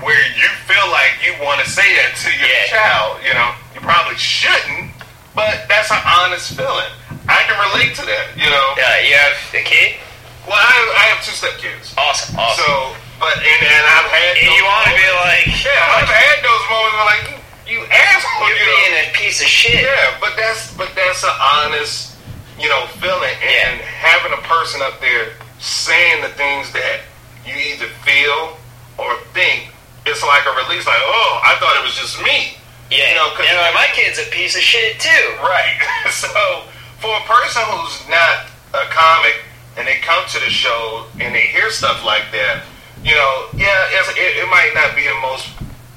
where 0.02 0.24
you 0.40 0.48
feel 0.66 0.88
like 0.90 1.20
you 1.26 1.34
want 1.44 1.60
to 1.62 1.68
say 1.70 1.86
that 2.00 2.16
to 2.24 2.30
your 2.40 2.48
Yeah. 2.48 2.72
child. 2.72 3.20
You 3.26 3.34
know, 3.34 3.52
you 3.76 3.82
probably 3.82 4.16
shouldn't, 4.18 4.94
but 5.36 5.68
that's 5.68 5.92
an 5.92 6.02
honest 6.06 6.54
feeling. 6.56 6.92
I 7.28 7.44
can 7.44 7.58
relate 7.70 7.94
to 8.00 8.06
that. 8.08 8.32
You 8.40 8.48
know, 8.50 8.68
uh, 8.80 8.98
you 9.04 9.14
have 9.20 9.36
a 9.54 9.64
kid. 9.68 10.00
well, 10.48 10.56
I, 10.56 10.74
I 10.96 11.04
have 11.12 11.20
two 11.26 11.36
stepkids, 11.36 11.92
Awesome, 12.00 12.40
awesome. 12.40 12.64
so 12.64 12.96
but 13.20 13.34
and, 13.36 13.62
and 13.68 13.84
I've 13.84 14.10
had 14.14 14.38
and 14.38 14.48
you 14.56 14.64
want 14.64 14.86
to 14.88 14.94
be 14.96 15.10
like, 15.28 15.46
yeah, 15.66 15.98
I've 15.98 16.08
had 16.08 16.38
those 16.46 16.64
moments 16.72 16.96
where 16.96 17.10
like 17.12 17.26
you, 17.68 17.80
asshole, 17.84 18.48
you're 18.48 18.56
you 18.56 18.64
know. 18.64 18.78
being 18.80 18.96
a 19.02 19.06
piece 19.18 19.42
of 19.42 19.50
shit. 19.50 19.82
Yeah, 19.84 20.16
but 20.22 20.38
that's 20.38 20.72
but 20.78 20.88
that's 20.96 21.24
an 21.26 21.34
honest, 21.42 22.16
you 22.62 22.70
know, 22.70 22.86
feeling, 23.02 23.34
and 23.44 23.82
having 23.82 24.32
a 24.32 24.42
person 24.48 24.80
up 24.86 25.02
there 25.02 25.34
saying 25.60 26.22
the 26.22 26.30
things 26.38 26.72
that 26.72 27.02
you 27.48 27.56
either 27.56 27.88
feel 28.06 28.58
or 28.98 29.16
think, 29.34 29.70
it's 30.06 30.24
like 30.24 30.46
a 30.46 30.52
release. 30.68 30.86
Like, 30.88 31.00
oh, 31.02 31.42
I 31.44 31.56
thought 31.60 31.76
it 31.78 31.84
was 31.84 31.96
just 31.96 32.22
me. 32.24 32.58
Yeah, 32.90 33.10
You 33.10 33.16
know, 33.16 33.30
'cause- 33.36 33.46
Yeah, 33.46 33.72
my 33.74 33.88
kid's 33.94 34.20
a 34.20 34.24
piece 34.32 34.56
of 34.56 34.62
shit 34.62 35.00
too. 35.00 35.36
Right. 35.42 35.78
so 36.12 36.64
for 37.00 37.16
a 37.18 37.22
person 37.22 37.62
who's 37.64 38.08
not 38.10 38.48
a 38.74 38.86
comic 38.92 39.36
and 39.76 39.88
they 39.88 39.98
come 40.00 40.24
to 40.30 40.40
the 40.40 40.50
show 40.50 41.06
and 41.20 41.36
they 41.36 41.42
hear 41.42 41.70
stuff 41.70 42.04
like 42.06 42.32
that, 42.32 42.64
you 43.04 43.14
know, 43.16 43.48
yeah, 43.56 43.88
it's, 43.92 44.10
it, 44.10 44.38
it 44.44 44.50
might 44.50 44.72
not 44.74 44.96
be 44.96 45.04
the 45.04 45.16
most 45.22 45.50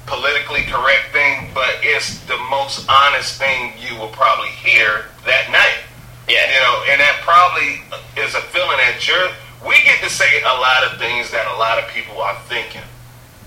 politically 0.05 0.63
correct 0.63 1.11
thing, 1.13 1.49
but 1.53 1.69
it's 1.81 2.19
the 2.25 2.37
most 2.49 2.85
honest 2.89 3.39
thing 3.39 3.73
you 3.79 3.95
will 3.97 4.09
probably 4.09 4.49
hear 4.49 5.05
that 5.25 5.49
night. 5.51 5.79
Yeah, 6.27 6.45
You 6.53 6.59
know, 6.61 6.83
and 6.91 6.99
that 7.01 7.19
probably 7.23 7.81
is 8.21 8.35
a 8.35 8.41
feeling 8.41 8.77
that 8.77 9.07
you're. 9.07 9.29
We 9.65 9.77
get 9.85 10.01
to 10.01 10.09
say 10.09 10.41
a 10.41 10.55
lot 10.57 10.83
of 10.89 10.97
things 10.97 11.29
that 11.31 11.45
a 11.45 11.57
lot 11.61 11.77
of 11.77 11.85
people 11.93 12.17
are 12.21 12.33
thinking, 12.49 12.81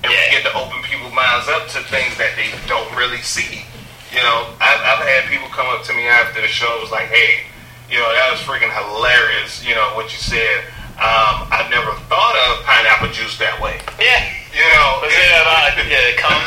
and 0.03 0.09
we 0.13 0.19
get 0.31 0.47
to 0.47 0.53
open 0.55 0.79
people's 0.87 1.13
minds 1.13 1.49
up 1.51 1.67
to 1.75 1.83
things 1.91 2.15
that 2.23 2.39
they 2.39 2.55
don't 2.71 2.87
really 2.95 3.19
see. 3.23 3.67
You 4.15 4.23
know, 4.23 4.47
I've, 4.63 4.79
I've 4.87 5.03
had 5.03 5.27
people 5.27 5.51
come 5.51 5.67
up 5.75 5.83
to 5.91 5.93
me 5.93 6.07
after 6.07 6.39
the 6.41 6.47
show, 6.47 6.71
was 6.79 6.95
like, 6.95 7.11
"Hey, 7.11 7.43
you 7.91 7.99
know, 7.99 8.07
that 8.15 8.31
was 8.31 8.39
freaking 8.47 8.71
hilarious. 8.71 9.59
You 9.67 9.75
know 9.75 9.91
what 9.99 10.15
you 10.15 10.19
said. 10.23 10.71
Um, 10.95 11.51
I've 11.51 11.67
never 11.75 11.91
thought 12.07 12.39
of 12.47 12.63
pineapple 12.63 13.11
juice 13.11 13.35
that 13.43 13.59
way. 13.59 13.83
yeah. 13.99 14.31
You 14.55 14.63
know, 14.63 15.03
Was 15.03 15.11
it 15.11 15.35
about 15.43 15.75
cum, 16.23 16.39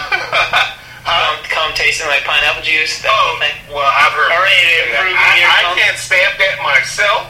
cum 1.52 1.68
tasting 1.76 2.08
like 2.08 2.24
pineapple 2.24 2.64
juice? 2.64 3.04
That 3.04 3.12
whole 3.12 3.36
Oh, 3.36 3.44
thing. 3.44 3.52
well, 3.68 3.84
I've 3.84 4.16
heard. 4.16 4.32
Already 4.32 4.56
people 4.56 4.72
say 4.72 4.96
that. 4.96 5.04
improving 5.04 5.36
your 5.44 5.52
I, 5.52 5.60
I 5.60 5.76
can't 5.76 6.00
stamp 6.00 6.34
that 6.40 6.56
myself. 6.64 7.28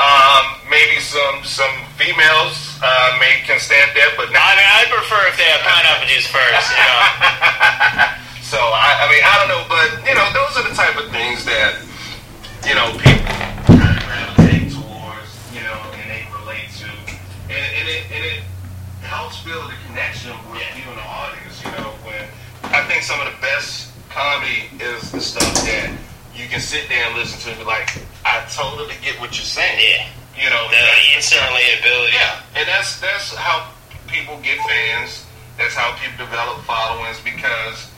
Um, 0.00 0.44
maybe 0.74 0.98
some 0.98 1.46
some 1.46 1.70
females 1.94 2.74
uh, 2.82 3.14
may 3.22 3.38
can 3.46 3.62
stand 3.62 3.94
that, 3.94 4.18
but 4.18 4.28
I 4.28 4.34
not. 4.34 4.52
mean, 4.58 4.66
I 4.66 4.82
prefer 4.90 5.22
if 5.30 5.38
they 5.38 5.46
have 5.46 5.62
pineapple 5.62 6.10
juice 6.10 6.26
first. 6.26 6.66
You 6.74 6.82
know. 6.82 8.18
So 8.44 8.60
I, 8.60 9.02
I 9.02 9.04
mean, 9.10 9.24
I 9.24 9.34
don't 9.40 9.50
know, 9.50 9.64
but 9.66 9.88
you 10.06 10.14
know, 10.14 10.28
those 10.30 10.54
are 10.60 10.68
the 10.68 10.76
type 10.76 10.94
of 11.00 11.10
things 11.10 11.42
that 11.48 11.80
you 12.62 12.76
know 12.76 12.92
people 13.02 13.26
gravitate 14.06 14.70
towards, 14.70 15.32
you 15.50 15.64
know, 15.64 15.74
and 15.98 16.06
they 16.06 16.22
relate 16.30 16.68
to, 16.78 16.86
and, 17.50 17.66
and 17.74 17.86
it 17.88 18.04
and 18.14 18.22
it 18.22 18.44
helps 19.02 19.42
build 19.42 19.64
a 19.72 19.76
connection 19.88 20.30
with 20.52 20.62
you 20.76 20.86
and 20.86 20.98
the 21.00 21.08
audience. 21.08 21.56
You 21.64 21.72
know, 21.72 21.98
when 22.06 22.22
I 22.70 22.86
think 22.86 23.02
some 23.02 23.18
of 23.18 23.26
the 23.26 23.38
best 23.40 23.90
comedy 24.12 24.70
is 24.78 25.10
the 25.10 25.24
stuff 25.24 25.50
that 25.66 25.90
you 26.36 26.46
can 26.46 26.60
sit 26.60 26.86
there 26.88 27.02
and 27.10 27.16
listen 27.16 27.40
to 27.48 27.48
and 27.50 27.58
be 27.58 27.64
like, 27.64 27.90
I 28.28 28.44
totally 28.54 28.94
get 29.02 29.18
what 29.18 29.34
you're 29.34 29.50
saying. 29.50 29.82
Yeah. 29.82 30.06
You 30.36 30.50
know, 30.50 30.68
The 30.70 31.14
instant 31.16 31.40
relatability. 31.42 32.12
yeah, 32.12 32.42
and 32.56 32.66
that's 32.68 33.00
that's 33.00 33.34
how 33.34 33.70
people 34.08 34.38
get 34.42 34.58
fans. 34.68 35.24
That's 35.56 35.74
how 35.74 35.94
people 36.02 36.26
develop 36.26 36.58
followings 36.64 37.20
because 37.22 37.90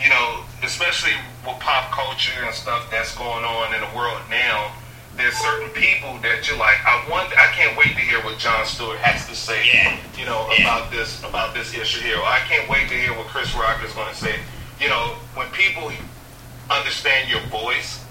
you 0.00 0.08
know, 0.08 0.42
especially 0.64 1.12
with 1.46 1.58
pop 1.60 1.92
culture 1.92 2.42
and 2.44 2.54
stuff 2.54 2.90
that's 2.90 3.14
going 3.16 3.44
on 3.44 3.74
in 3.74 3.80
the 3.80 3.96
world 3.96 4.18
now. 4.30 4.72
There's 5.16 5.34
certain 5.36 5.68
people 5.70 6.16
that 6.24 6.48
you're 6.48 6.56
like, 6.56 6.80
I 6.86 7.04
want, 7.10 7.28
I 7.36 7.52
can't 7.52 7.76
wait 7.76 7.92
to 7.92 8.00
hear 8.00 8.18
what 8.24 8.38
Jon 8.38 8.64
Stewart 8.64 8.96
has 8.98 9.28
to 9.28 9.36
say, 9.36 9.68
Yeah. 9.68 9.98
you 10.18 10.24
know, 10.24 10.48
Yeah. 10.56 10.64
about 10.64 10.90
this 10.90 11.22
about 11.22 11.52
this 11.54 11.74
issue 11.74 12.00
here. 12.00 12.16
Or 12.18 12.24
I 12.24 12.40
can't 12.48 12.66
wait 12.68 12.88
to 12.88 12.94
hear 12.94 13.12
what 13.12 13.26
Chris 13.28 13.52
Rock 13.54 13.84
is 13.84 13.92
going 13.92 14.08
to 14.08 14.16
say. 14.18 14.40
You 14.80 14.88
know, 14.88 15.14
when 15.34 15.46
people 15.50 15.92
understand 16.70 17.28
your 17.28 17.40
voice, 17.52 18.01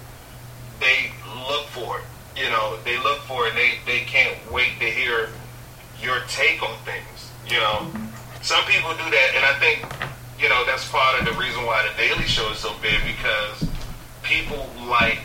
for 3.32 3.48
it. 3.48 3.56
They 3.56 3.80
they 3.86 4.04
can't 4.04 4.36
wait 4.52 4.76
to 4.80 4.86
hear 4.86 5.30
your 6.02 6.20
take 6.28 6.62
on 6.62 6.76
things. 6.84 7.32
You 7.48 7.58
know, 7.58 7.88
some 8.42 8.64
people 8.66 8.92
do 8.92 9.08
that, 9.08 9.30
and 9.36 9.44
I 9.48 9.56
think 9.60 9.88
you 10.40 10.50
know 10.50 10.66
that's 10.66 10.88
part 10.92 11.20
of 11.20 11.26
the 11.26 11.34
reason 11.40 11.66
why 11.66 11.88
the 11.88 11.96
Daily 11.96 12.28
Show 12.28 12.52
is 12.52 12.60
so 12.60 12.76
big 12.82 13.00
because 13.08 13.68
people 14.22 14.68
like 14.88 15.20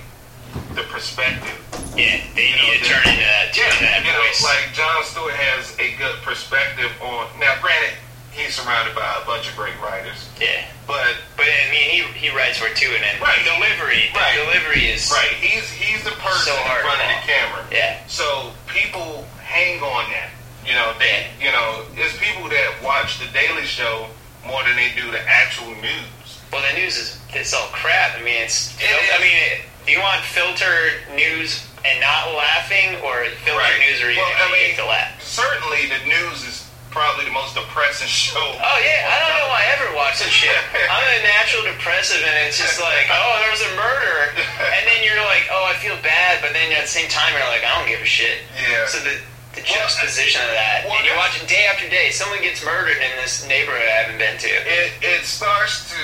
the 0.74 0.82
perspective. 0.86 1.58
Yeah, 1.96 2.20
they 2.34 2.52
You 2.52 2.56
know, 2.56 2.70
need 2.70 2.78
to 2.78 2.84
turn 2.84 3.02
into 3.08 3.24
uh, 3.24 3.26
that, 3.26 3.52
turn 3.56 3.72
into 3.72 3.88
that 3.88 4.04
you 4.04 4.12
know, 4.12 4.46
like 4.46 4.68
Jon 4.76 5.02
Stewart 5.04 5.34
has 5.34 5.74
a 5.80 5.96
good 5.96 6.16
perspective 6.22 6.92
on. 7.02 7.26
Now, 7.40 7.56
granted, 7.60 7.96
he's 8.36 8.54
surrounded 8.54 8.94
by 8.94 9.06
a 9.20 9.24
bunch 9.26 9.48
of 9.48 9.56
great 9.56 9.74
writers, 9.80 10.28
yeah, 10.40 10.64
but 10.86 11.16
but 11.36 11.46
I 11.46 11.70
mean, 11.70 11.88
he 11.90 12.02
he 12.18 12.28
writes 12.36 12.58
for 12.58 12.68
two 12.74 12.92
and 12.94 13.02
then 13.02 13.20
Right. 13.20 13.38
the 13.44 13.50
delivery, 13.56 14.10
the 14.12 14.20
Right. 14.20 14.36
delivery 14.36 14.90
is 14.92 15.10
right, 15.10 15.32
he's 15.40 15.70
he's 15.72 16.02
the 16.04 16.12
person 16.12 16.52
So 16.52 16.56
in 16.56 16.80
front 16.82 17.00
of 17.00 17.08
the 17.08 17.20
camera. 17.32 17.64
Yeah, 17.72 17.98
So 18.06 18.52
people 18.68 19.26
hang 19.42 19.80
on 19.82 20.10
that. 20.12 20.30
You 20.66 20.74
know, 20.74 20.92
they 20.98 21.26
you 21.40 21.50
know, 21.50 21.86
it's 21.96 22.16
people 22.18 22.48
that 22.50 22.82
watch 22.82 23.18
the 23.18 23.26
Daily 23.28 23.66
Show 23.66 24.08
more 24.44 24.62
than 24.64 24.76
they 24.76 24.92
do 24.94 25.10
the 25.10 25.22
actual 25.28 25.74
news. 25.76 26.42
well, 26.52 26.62
the 26.62 26.78
news 26.78 26.96
is 26.96 27.18
it's 27.30 27.52
all 27.54 27.68
crap. 27.72 28.16
I 28.18 28.22
mean, 28.22 28.42
it's 28.42 28.74
It 28.80 29.14
I 29.14 29.18
mean, 29.20 29.62
do 29.86 29.92
you 29.92 30.00
want 30.00 30.22
filtered 30.24 30.92
news 31.14 31.62
and 31.84 32.00
not 32.00 32.32
laughing, 32.34 32.96
or 33.02 33.24
filtered 33.44 33.62
Right. 33.62 33.78
news 33.78 34.00
where 34.02 34.10
you 34.10 34.18
Well, 34.18 34.32
oh, 34.40 34.48
I 34.48 34.52
mean- 34.52 34.74
to 34.76 34.84
laugh? 34.86 35.12
Certainly, 35.22 35.86
the 35.86 35.98
news 36.06 36.42
is 36.42 36.65
probably 36.96 37.28
the 37.28 37.36
most 37.36 37.52
depressing 37.52 38.08
show. 38.08 38.40
Oh 38.66 38.78
yeah, 38.80 39.12
I 39.12 39.20
don't 39.20 39.36
know 39.36 39.48
why 39.52 39.60
I 39.62 39.68
ever 39.76 39.92
watch 39.92 40.16
this 40.24 40.32
shit. 40.32 40.56
I'm 40.88 41.04
a 41.04 41.20
natural 41.28 41.68
depressive, 41.68 42.24
and 42.24 42.34
it's 42.48 42.56
just 42.56 42.80
like, 42.80 43.04
oh, 43.12 43.36
there 43.44 43.52
was 43.52 43.60
a 43.62 43.72
murder, 43.76 44.32
and 44.32 44.82
then 44.88 45.04
you're 45.04 45.20
like, 45.28 45.44
oh, 45.52 45.68
I 45.68 45.76
feel 45.80 45.96
bad, 46.00 46.40
but 46.40 46.56
then 46.56 46.72
at 46.72 46.88
the 46.88 46.92
same 46.92 47.08
time, 47.12 47.36
you're 47.36 47.44
like, 47.52 47.62
I 47.64 47.76
don't 47.76 47.88
give 47.88 48.00
a 48.00 48.08
shit. 48.08 48.40
Yeah. 48.56 48.88
So 48.88 48.98
the 49.04 49.20
the 49.56 49.64
Well, 49.64 49.76
juxtaposition 49.88 50.40
of 50.44 50.52
that, 50.52 50.84
well, 50.84 50.96
and 51.00 51.04
you 51.08 51.12
that's- 51.16 51.32
watch 51.32 51.40
it 51.40 51.48
day 51.48 51.64
after 51.68 51.88
day. 51.88 52.08
Someone 52.12 52.40
gets 52.44 52.60
murdered 52.64 53.00
in 53.00 53.12
this 53.20 53.44
neighborhood 53.48 53.88
I 53.88 53.96
haven't 54.04 54.18
been 54.20 54.36
to. 54.36 54.48
it 54.52 54.92
it 55.00 55.24
starts 55.24 55.88
to 55.96 56.00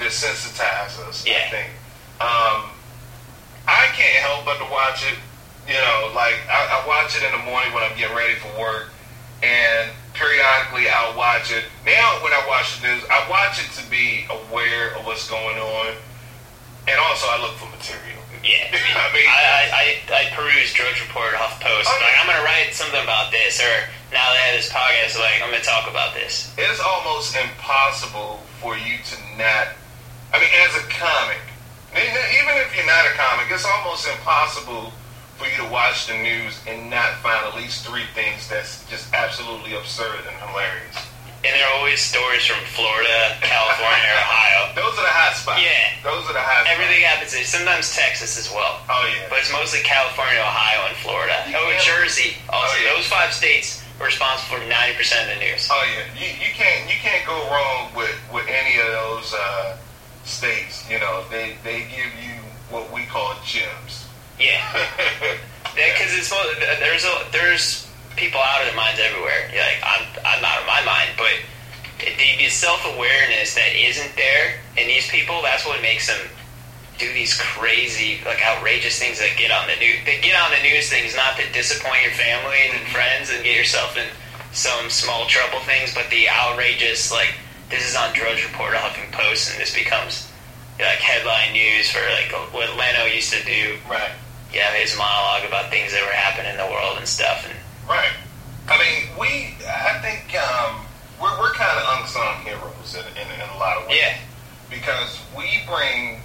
desensitize 0.00 0.96
us. 1.08 1.24
I 1.26 1.30
Yeah. 1.30 1.50
think. 1.50 1.70
Um, 2.20 2.72
I 3.68 3.88
can't 3.92 4.24
help 4.24 4.44
but 4.44 4.56
to 4.58 4.64
watch 4.72 5.04
it. 5.04 5.18
You 5.68 5.74
know, 5.76 6.12
like 6.16 6.36
I, 6.48 6.80
I 6.80 6.86
watch 6.88 7.12
it 7.16 7.22
in 7.22 7.32
the 7.32 7.44
morning 7.44 7.72
when 7.74 7.82
I'm 7.84 7.96
getting 7.98 8.16
ready 8.16 8.34
for 8.40 8.48
work, 8.58 8.88
and 9.42 9.90
periodically 10.18 10.90
I'll 10.90 11.16
watch 11.16 11.54
it. 11.54 11.64
Now, 11.86 12.18
when 12.20 12.34
I 12.34 12.42
watch 12.50 12.82
the 12.82 12.90
news, 12.90 13.02
I 13.06 13.22
watch 13.30 13.62
it 13.62 13.70
to 13.78 13.84
be 13.86 14.26
aware 14.26 14.98
of 14.98 15.06
what's 15.06 15.30
going 15.30 15.56
on, 15.56 15.94
and 16.90 16.98
also 16.98 17.30
I 17.30 17.38
look 17.40 17.54
for 17.54 17.70
material. 17.70 18.18
Yeah, 18.42 18.70
I 19.02 19.08
mean, 19.14 19.26
I, 19.26 19.40
I, 19.46 19.62
I, 19.70 19.84
I 20.10 20.22
peruse 20.34 20.74
Drudge 20.74 21.00
Report 21.06 21.34
HuffPost. 21.38 21.86
Oh, 21.86 21.98
like. 22.02 22.18
I'm 22.18 22.26
gonna 22.26 22.44
write 22.44 22.74
something 22.74 23.02
about 23.02 23.30
this, 23.30 23.62
or 23.62 23.74
now 24.10 24.26
that 24.34 24.38
I 24.42 24.44
have 24.50 24.56
this 24.58 24.70
podcast, 24.70 25.18
like 25.22 25.38
I'm 25.38 25.50
gonna 25.54 25.62
talk 25.62 25.88
about 25.88 26.14
this. 26.14 26.52
it's 26.58 26.82
almost 26.82 27.38
impossible 27.38 28.42
for 28.58 28.76
you 28.76 28.98
to 28.98 29.14
not. 29.38 29.78
I 30.34 30.42
mean, 30.42 30.50
as 30.66 30.74
a 30.76 30.84
comic, 30.92 31.40
even 31.94 32.54
if 32.62 32.74
you're 32.76 32.86
not 32.86 33.06
a 33.06 33.14
comic, 33.16 33.48
it's 33.50 33.64
almost 33.64 34.06
impossible 34.06 34.92
for 35.38 35.46
you 35.46 35.56
to 35.62 35.68
watch 35.70 36.06
the 36.10 36.18
news 36.18 36.58
and 36.66 36.90
not 36.90 37.14
find 37.22 37.38
at 37.46 37.54
least 37.56 37.86
three 37.86 38.04
things 38.14 38.48
that's 38.50 38.82
just 38.90 39.06
absolutely 39.14 39.74
absurd 39.78 40.26
and 40.26 40.36
hilarious. 40.50 40.98
and 41.46 41.54
there 41.54 41.62
are 41.70 41.78
always 41.78 42.02
stories 42.02 42.42
from 42.44 42.58
Florida, 42.74 43.38
California, 43.40 44.10
or 44.10 44.18
Ohio. 44.26 44.74
Those 44.74 44.98
are 44.98 45.06
the 45.06 45.14
hot 45.14 45.38
spots. 45.38 45.62
Yeah. 45.62 45.94
Those 46.02 46.26
are 46.26 46.34
the 46.34 46.42
hot 46.42 46.66
spots. 46.66 46.74
Everything 46.74 47.02
happens 47.06 47.30
there. 47.32 47.46
Sometimes 47.46 47.94
Texas 47.94 48.34
as 48.34 48.50
well. 48.50 48.82
Oh 48.90 49.06
yeah. 49.14 49.30
But 49.30 49.38
it's 49.46 49.52
mostly 49.54 49.78
California, 49.86 50.42
Ohio, 50.42 50.90
and 50.90 50.96
Florida. 50.98 51.38
You 51.46 51.54
Oh, 51.54 51.70
and 51.70 51.78
Jersey. 51.86 52.34
Also, 52.50 52.74
Oh, 52.74 52.82
yeah. 52.82 52.90
those 52.98 53.06
five 53.06 53.30
states 53.30 53.78
are 54.02 54.06
responsible 54.10 54.58
for 54.58 54.62
90% 54.66 54.98
of 55.22 55.38
the 55.38 55.38
news. 55.38 55.70
Oh 55.70 55.78
yeah, 55.86 56.02
you, 56.18 56.26
you 56.34 56.50
can't 56.54 56.90
you 56.90 56.98
can't 56.98 57.22
go 57.26 57.38
wrong 57.50 57.94
with 57.94 58.14
with 58.34 58.46
any 58.50 58.74
of 58.82 58.90
those 58.90 59.30
uh, 59.38 59.78
states. 60.26 60.82
You 60.90 60.98
know, 60.98 61.22
they 61.30 61.54
they 61.62 61.86
give 61.86 62.10
you 62.18 62.34
what 62.74 62.90
we 62.92 63.06
call 63.06 63.34
gems. 63.46 64.07
Yeah. 64.38 64.62
Because 65.78 66.10
it's 66.10 66.34
there's 66.80 67.04
a, 67.04 67.30
there's 67.30 67.86
people 68.16 68.40
out 68.40 68.62
of 68.62 68.66
their 68.66 68.74
minds 68.74 68.98
everywhere. 68.98 69.46
You're 69.54 69.62
like 69.62 69.78
I'm 69.86 70.02
I'm 70.26 70.44
out 70.44 70.58
of 70.58 70.66
my 70.66 70.82
mind, 70.82 71.14
but 71.14 71.30
the, 71.98 72.36
the 72.38 72.48
self 72.48 72.84
awareness 72.94 73.54
that 73.54 73.74
isn't 73.74 74.16
there 74.16 74.58
in 74.76 74.86
these 74.86 75.08
people, 75.08 75.42
that's 75.42 75.66
what 75.66 75.80
makes 75.82 76.06
them 76.08 76.18
do 76.98 77.12
these 77.12 77.38
crazy, 77.38 78.18
like 78.26 78.42
outrageous 78.42 78.98
things 78.98 79.18
that 79.20 79.38
get 79.38 79.50
on 79.50 79.66
the 79.70 79.76
news. 79.78 80.02
They 80.04 80.20
get 80.20 80.34
on 80.34 80.50
the 80.50 80.62
news 80.62 80.90
things 80.90 81.14
not 81.14 81.38
to 81.38 81.46
disappoint 81.52 82.02
your 82.02 82.12
family 82.18 82.58
and 82.66 82.74
mm-hmm. 82.74 82.92
friends 82.92 83.30
and 83.30 83.42
get 83.44 83.54
yourself 83.54 83.96
in 83.96 84.06
some 84.50 84.90
small 84.90 85.26
trouble 85.26 85.60
things, 85.60 85.94
but 85.94 86.10
the 86.10 86.28
outrageous 86.28 87.12
like 87.12 87.34
this 87.70 87.88
is 87.88 87.94
on 87.94 88.12
Drudge 88.14 88.42
Report 88.42 88.74
or 88.74 88.78
Huffington 88.78 89.12
Post, 89.12 89.52
and 89.52 89.60
this 89.60 89.74
becomes 89.74 90.30
like 90.78 90.98
headline 90.98 91.52
news 91.52 91.90
for 91.90 92.02
like 92.18 92.32
what 92.52 92.76
Leno 92.76 93.04
used 93.06 93.32
to 93.32 93.44
do 93.44 93.76
Right. 93.88 94.10
Yeah, 94.52 94.72
his 94.74 94.96
monologue 94.96 95.44
about 95.46 95.70
things 95.70 95.92
that 95.92 96.02
were 96.02 96.12
happening 96.12 96.52
in 96.52 96.58
the 96.58 96.66
world 96.66 96.96
and 96.98 97.06
stuff. 97.06 97.44
And 97.48 97.54
Right. 97.88 98.12
I 98.68 98.76
mean, 98.78 99.08
we. 99.18 99.56
I 99.66 99.98
think 100.02 100.36
um, 100.36 100.84
we're 101.20 101.38
we're 101.40 101.52
kind 101.54 101.78
of 101.78 102.00
unsung 102.00 102.44
heroes 102.44 102.94
in, 102.94 103.04
in, 103.16 103.26
in 103.32 103.48
a 103.48 103.58
lot 103.58 103.80
of 103.80 103.88
ways. 103.88 103.98
yeah, 104.00 104.18
because 104.68 105.20
we 105.36 105.62
bring 105.66 106.20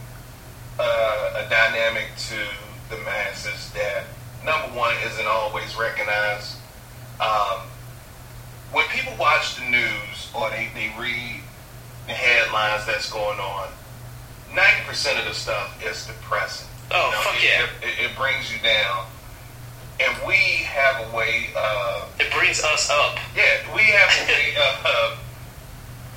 uh, 0.80 1.46
a 1.46 1.50
dynamic 1.50 2.08
to 2.30 2.36
the 2.90 3.02
masses 3.04 3.72
that 3.72 4.04
number 4.44 4.78
one 4.78 4.94
isn't 5.06 5.26
always 5.28 5.76
recognized. 5.78 6.58
Um, 7.22 7.62
when 8.74 8.86
people 8.88 9.14
watch 9.20 9.56
the 9.56 9.66
news 9.70 10.30
or 10.36 10.50
they, 10.50 10.68
they 10.74 10.92
read 11.00 11.42
the 12.08 12.14
headlines 12.14 12.86
that's 12.86 13.10
going 13.10 13.40
on, 13.40 13.70
ninety 14.54 14.84
percent 14.86 15.18
of 15.20 15.26
the 15.26 15.34
stuff 15.34 15.82
is 15.86 16.06
depressing. 16.08 16.68
Oh, 16.94 17.06
You 17.10 17.12
know, 17.12 17.22
fuck 17.22 17.36
it, 17.38 17.44
yeah. 17.44 17.68
It, 17.82 18.12
it 18.12 18.18
brings 18.18 18.54
you 18.54 18.60
down, 18.62 19.06
and 20.00 20.14
we 20.28 20.38
have 20.70 21.10
a 21.12 21.16
way 21.16 21.50
of 21.58 22.14
it 22.20 22.32
brings 22.32 22.64
us 22.64 22.90
up. 22.90 23.18
yeah, 23.36 23.62
we 23.76 23.82
have 23.82 24.10
a 24.10 24.32
way 24.32 24.54
of, 24.62 24.86
uh, 24.86 25.16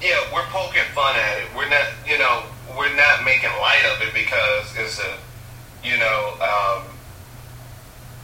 yeah, 0.02 0.21
we're 0.33 0.45
poking 0.52 0.85
fun 0.95 1.16
at 1.16 1.38
it. 1.40 1.49
We're 1.56 1.68
not, 1.68 1.87
you 2.06 2.18
know, 2.18 2.42
we're 2.76 2.95
not 2.95 3.25
making 3.25 3.50
light 3.61 3.85
of 3.95 4.02
it 4.06 4.12
because 4.12 4.68
it's 4.76 5.00
a, 5.00 5.16
you 5.83 5.97
know, 5.97 6.37
um, 6.45 6.85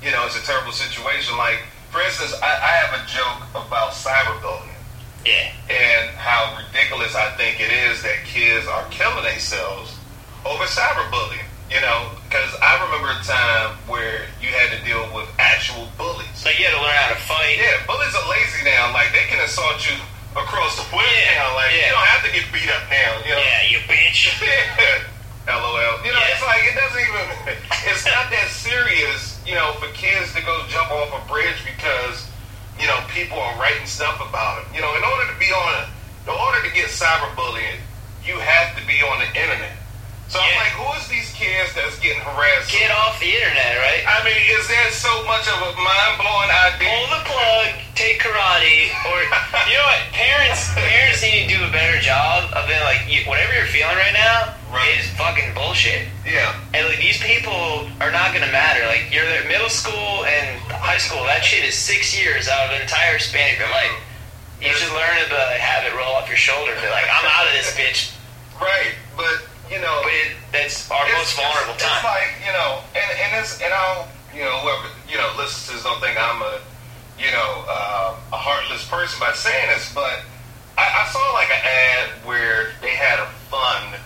you 0.02 0.11
know, 0.11 0.26
it's 0.26 0.37
a 0.37 0.44
terrible 0.44 0.73
situation. 0.73 1.37
Like, 1.38 1.62
for 1.90 2.00
instance, 2.02 2.35
I, 2.42 2.49
I 2.52 2.73
have 2.85 2.92
a 3.00 3.06
joke 3.06 3.49
about 3.66 3.92
cyberbullying 3.92 4.76
Yeah, 5.25 5.52
and 5.71 6.11
how 6.16 6.59
ridiculous 6.59 7.14
I 7.14 7.30
think 7.37 7.61
it 7.61 7.71
is 7.73 8.02
that 8.02 8.25
kids 8.25 8.66
are 8.66 8.85
killing 8.90 9.25
themselves 9.25 9.97
over 10.44 10.64
cyberbullying. 10.64 11.47
You 11.73 11.81
know, 11.81 12.12
because 12.29 12.52
I 12.61 12.76
remember 12.85 13.09
a 13.17 13.21
time 13.25 13.81
where 13.88 14.29
you 14.45 14.52
had 14.52 14.69
to 14.76 14.79
deal 14.85 15.09
with 15.17 15.25
actual 15.41 15.88
bullies. 15.97 16.29
like 16.45 16.61
you 16.61 16.69
had 16.69 16.76
to 16.76 16.83
learn 16.85 16.93
how 16.93 17.17
to 17.17 17.21
fight. 17.25 17.57
Yeah, 17.57 17.81
bullies 17.88 18.12
are 18.12 18.29
lazy 18.29 18.61
now. 18.69 18.93
Like 18.93 19.09
they 19.17 19.25
can 19.33 19.41
assault 19.41 19.81
you 19.88 19.97
across 20.37 20.76
the 20.76 20.85
way 20.93 21.09
Yeah, 21.09 21.41
now. 21.41 21.57
Like 21.57 21.73
yeah. 21.73 21.88
you 21.88 21.93
don't 21.97 22.09
have 22.12 22.23
to 22.29 22.33
get 22.37 22.45
beat 22.52 22.69
up 22.69 22.85
now. 22.93 23.11
You 23.25 23.33
know? 23.33 23.41
Yeah, 23.41 23.73
you 23.73 23.79
bitch. 23.88 24.37
LOL. 25.49 26.05
You 26.05 26.12
know, 26.12 26.21
Yeah. 26.21 26.33
it's 26.37 26.45
like 26.45 26.62
it 26.69 26.76
doesn't 26.76 27.02
even. 27.02 27.25
It's 27.88 28.05
not 28.05 28.29
that 28.31 28.49
serious. 28.53 29.40
You 29.49 29.57
know, 29.57 29.73
for 29.81 29.88
kids 29.96 30.31
to 30.37 30.40
go 30.44 30.53
jump 30.68 30.92
off 30.92 31.09
a 31.16 31.23
bridge 31.27 31.59
because 31.64 32.29
you 32.79 32.87
know 32.87 33.01
people 33.09 33.40
are 33.40 33.57
writing 33.59 33.88
stuff 33.88 34.20
about 34.20 34.61
them. 34.62 34.68
You 34.77 34.81
know, 34.85 34.92
in 34.94 35.03
order 35.03 35.25
to 35.33 35.37
be 35.40 35.49
on, 35.51 35.73
a, 35.83 35.83
in 36.29 36.37
order 36.37 36.61
to 36.68 36.70
get 36.77 36.92
cyberbullying, 36.92 37.81
you 38.29 38.38
have 38.38 38.77
to 38.79 38.83
be 38.87 39.01
on 39.03 39.18
the 39.25 39.29
internet. 39.35 39.73
So 40.33 40.40
I'm 40.40 40.57
like, 40.57 40.73
who 40.81 40.88
is 40.97 41.05
these 41.12 41.29
kids 41.37 41.77
that's 41.77 42.01
getting 42.01 42.25
harassed? 42.25 42.73
Get 42.73 42.88
off 42.88 43.21
the 43.21 43.29
internet, 43.29 43.77
right? 43.85 44.01
I 44.09 44.25
mean, 44.25 44.40
is 44.57 44.64
that 44.73 44.88
so 44.97 45.12
much 45.29 45.45
of 45.45 45.61
a 45.61 45.77
mind 45.77 46.14
blowing 46.16 46.49
idea? 46.49 46.88
Pull 46.88 47.05
the 47.12 47.21
plug, 47.29 47.68
take 47.92 48.16
karate, 48.16 48.88
or 49.12 49.18
you 49.68 49.77
know 49.77 49.85
what? 49.92 50.01
Parents, 50.16 50.73
parents 50.73 51.21
need 51.21 51.45
to 51.45 51.49
do 51.53 51.61
a 51.61 51.68
better 51.68 52.01
job 52.01 52.49
of 52.57 52.64
being 52.64 52.81
like, 52.88 53.05
you, 53.12 53.29
whatever 53.29 53.53
you're 53.53 53.68
feeling 53.68 53.92
right 54.01 54.16
now 54.16 54.57
Right. 54.73 54.97
is 54.97 55.05
fucking 55.21 55.53
bullshit. 55.53 56.09
Yeah. 56.25 56.57
And 56.73 56.88
like 56.88 56.97
these 56.97 57.21
people 57.21 57.85
are 58.01 58.09
not 58.09 58.33
gonna 58.33 58.49
matter. 58.49 58.88
Like 58.88 59.12
you're 59.12 59.29
there, 59.29 59.45
middle 59.45 59.68
school 59.68 60.25
and 60.25 60.49
high 60.73 60.97
school. 60.97 61.21
That 61.29 61.45
shit 61.45 61.61
is 61.61 61.77
six 61.77 62.16
years 62.16 62.49
out 62.49 62.73
of 62.73 62.81
an 62.81 62.81
entire 62.81 63.21
span 63.21 63.53
of 63.53 63.61
your 63.61 63.68
life. 63.68 63.92
You 64.64 64.73
should 64.73 64.97
learn 64.97 65.12
to 65.29 65.29
like, 65.29 65.61
have 65.61 65.85
it 65.85 65.92
roll 65.92 66.16
off 66.16 66.25
your 66.25 66.40
shoulder. 66.40 66.73
Be 66.81 66.88
like, 66.88 67.05
I'm 67.05 67.29
out 67.29 67.45
of 67.45 67.53
this 67.53 67.77
bitch. 67.77 68.16
Right, 68.62 68.95
but 69.16 69.42
you 69.72 69.80
know, 69.80 70.00
But 70.04 70.12
it, 70.12 70.37
that's 70.52 70.90
our 70.92 71.04
most 71.16 71.32
vulnerable 71.35 71.72
it's, 71.74 71.82
time. 71.82 71.96
It's 71.96 72.04
like 72.04 72.30
you 72.44 72.52
know, 72.52 72.85
and 72.92 73.08
and 73.16 73.30
it's 73.40 73.56
and 73.64 73.72
I 73.72 73.80
don't 73.96 74.08
you 74.37 74.44
know 74.44 74.56
whoever 74.61 74.87
you 75.08 75.16
know 75.16 75.32
listens 75.40 75.66
to 75.68 75.72
this 75.74 75.82
don't 75.85 76.00
think 76.04 76.16
I'm 76.20 76.40
a 76.44 76.61
you 77.18 77.30
know 77.32 77.50
uh, 77.68 78.37
a 78.37 78.38
heartless 78.38 78.85
person 78.87 79.16
by 79.20 79.32
saying 79.32 79.68
this, 79.72 79.88
but 79.96 80.20
I, 80.76 80.85
I 80.85 81.04
saw 81.12 81.20
like 81.32 81.48
an 81.50 81.62
ad 81.64 82.04
where 82.28 82.76
they 82.85 82.92
had 82.92 83.18
a 83.18 83.28
fund 83.48 83.96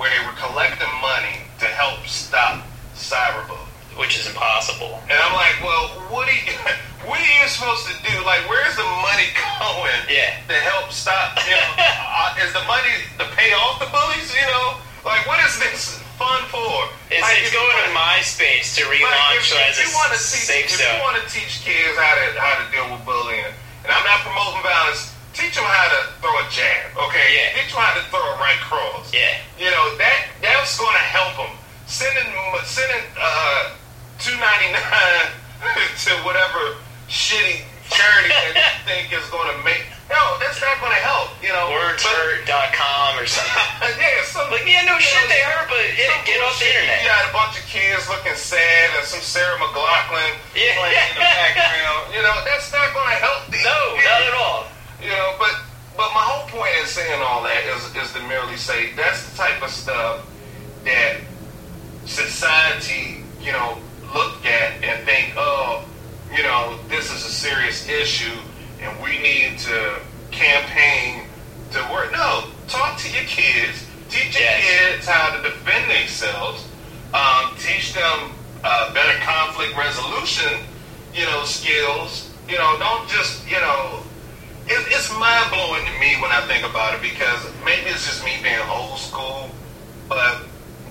where 0.00 0.08
they 0.10 0.22
were 0.26 0.34
collecting 0.40 0.90
money 1.00 1.44
to 1.60 1.66
help 1.70 2.02
stop 2.08 2.64
cyberbullying. 2.96 3.68
which 3.98 4.18
is 4.18 4.26
impossible. 4.26 4.98
And 5.06 5.14
I'm 5.14 5.32
like, 5.38 5.54
well, 5.62 5.86
what 6.10 6.26
are 6.26 6.34
you, 6.34 6.50
what 7.06 7.20
are 7.22 7.32
you 7.42 7.46
supposed 7.46 7.86
to 7.86 7.94
do? 8.02 8.14
Like, 8.26 8.42
where's 8.50 8.74
the 8.74 8.82
money 9.06 9.30
going 9.62 10.02
Yeah. 10.10 10.34
to 10.50 10.54
help 10.66 10.90
stop? 10.90 11.38
You 11.46 11.54
know, 11.54 11.72
uh, 11.78 12.42
is 12.42 12.50
the 12.52 12.64
money 12.66 12.90
to 13.22 13.24
pay 13.38 13.54
off 13.54 13.78
the 13.78 13.86
bullies? 13.94 14.34
You 14.34 14.42
know, 14.50 14.82
like 15.04 15.22
what 15.28 15.38
is 15.44 15.54
this 15.60 16.00
fun 16.16 16.42
for? 16.48 16.88
It's, 17.12 17.20
like, 17.20 17.38
it's 17.40 17.52
if 17.52 17.54
going 17.54 17.68
to 17.68 17.92
MySpace 17.92 18.74
to 18.80 18.88
like, 18.88 19.04
relaunch 19.04 19.52
if, 19.52 19.60
as 19.60 19.78
if 19.78 19.86
a 19.86 19.88
you 19.88 19.92
want 19.94 20.12
to 20.16 20.20
teach, 20.20 20.48
safe 20.48 20.66
if 20.72 20.80
you 20.80 21.00
want 21.04 21.16
to 21.20 21.24
teach 21.28 21.60
kids 21.62 21.94
how 22.00 22.14
to 22.16 22.24
how 22.40 22.54
to 22.58 22.66
deal 22.72 22.88
with 22.90 23.04
bullying, 23.04 23.52
and 23.84 23.90
I'm 23.92 24.04
not 24.04 24.24
promoting 24.24 24.62
violence. 24.64 25.12
Teach 25.34 25.58
them 25.58 25.66
how 25.66 25.90
to 25.90 26.14
throw 26.22 26.30
a 26.30 26.46
jab, 26.46 26.94
okay? 27.10 27.34
Yeah. 27.34 27.58
Teach 27.58 27.74
them 27.74 27.82
how 27.82 27.98
to 27.98 28.06
throw 28.06 28.22
a 28.22 28.38
right 28.38 28.60
cross. 28.62 29.10
Yeah. 29.10 29.33
Sarah 50.08 50.36
Yeah. 50.54 50.74
playing 50.78 51.08
in 51.10 51.14
the 51.14 51.20
background. 51.20 52.14
You 52.14 52.22
know, 52.22 52.36
that's 52.44 52.72
not 52.72 52.92
going 52.94 53.08
to 53.10 53.20
help. 53.22 53.40
These 53.50 53.64
No, 53.64 53.94
kids. 53.94 54.04
not 54.04 54.22
at 54.22 54.34
all. 54.34 54.66
You 55.02 55.10
know, 55.10 55.34
but 55.38 55.54
but 55.96 56.10
my 56.12 56.20
whole 56.26 56.48
point 56.48 56.72
in 56.80 56.86
saying 56.86 57.22
all 57.22 57.42
that 57.44 57.64
is 57.64 57.94
is 57.94 58.12
to 58.14 58.20
merely 58.26 58.56
say 58.56 58.92
that's 58.96 59.28
the 59.30 59.36
type 59.36 59.62
of 59.62 59.70
stuff 59.70 60.26
that 60.84 61.16
society, 62.04 63.22
you 63.40 63.52
know, 63.52 63.78
look 64.14 64.44
at 64.44 64.82
and 64.82 65.04
think, 65.06 65.32
oh, 65.36 65.84
you 66.34 66.42
know, 66.42 66.78
this 66.88 67.06
is 67.12 67.24
a 67.24 67.30
serious 67.30 67.88
issue 67.88 68.36
and 68.82 69.00
we 69.02 69.18
need 69.18 69.58
to 69.58 70.00
campaign 70.30 71.24
to 71.72 71.78
work. 71.92 72.12
No, 72.12 72.44
talk 72.68 72.98
to 72.98 73.08
your 73.10 73.24
kids, 73.24 73.86
teach 74.10 74.34
your 74.34 74.42
Yes. 74.42 74.64
kids 74.64 75.06
how 75.06 75.36
to 75.36 75.42
defend 75.42 75.90
themselves, 75.90 76.66
um, 77.14 77.54
teach 77.58 77.94
them 77.94 78.32
uh, 78.64 78.92
better 78.94 79.18
conflict 79.20 79.76
resolution, 79.76 80.64
you 81.14 81.24
know, 81.26 81.44
skills. 81.44 82.32
You 82.48 82.58
know, 82.58 82.76
don't 82.78 83.08
just, 83.08 83.46
you 83.48 83.60
know, 83.60 84.02
it, 84.66 84.80
it's 84.88 85.12
mind 85.12 85.50
blowing 85.52 85.84
to 85.84 85.92
me 86.00 86.16
when 86.20 86.32
I 86.32 86.40
think 86.48 86.64
about 86.64 86.94
it 86.96 87.02
because 87.02 87.44
maybe 87.64 87.88
it's 87.90 88.04
just 88.08 88.24
me 88.24 88.36
being 88.42 88.60
old 88.68 88.98
school, 88.98 89.50
but 90.08 90.42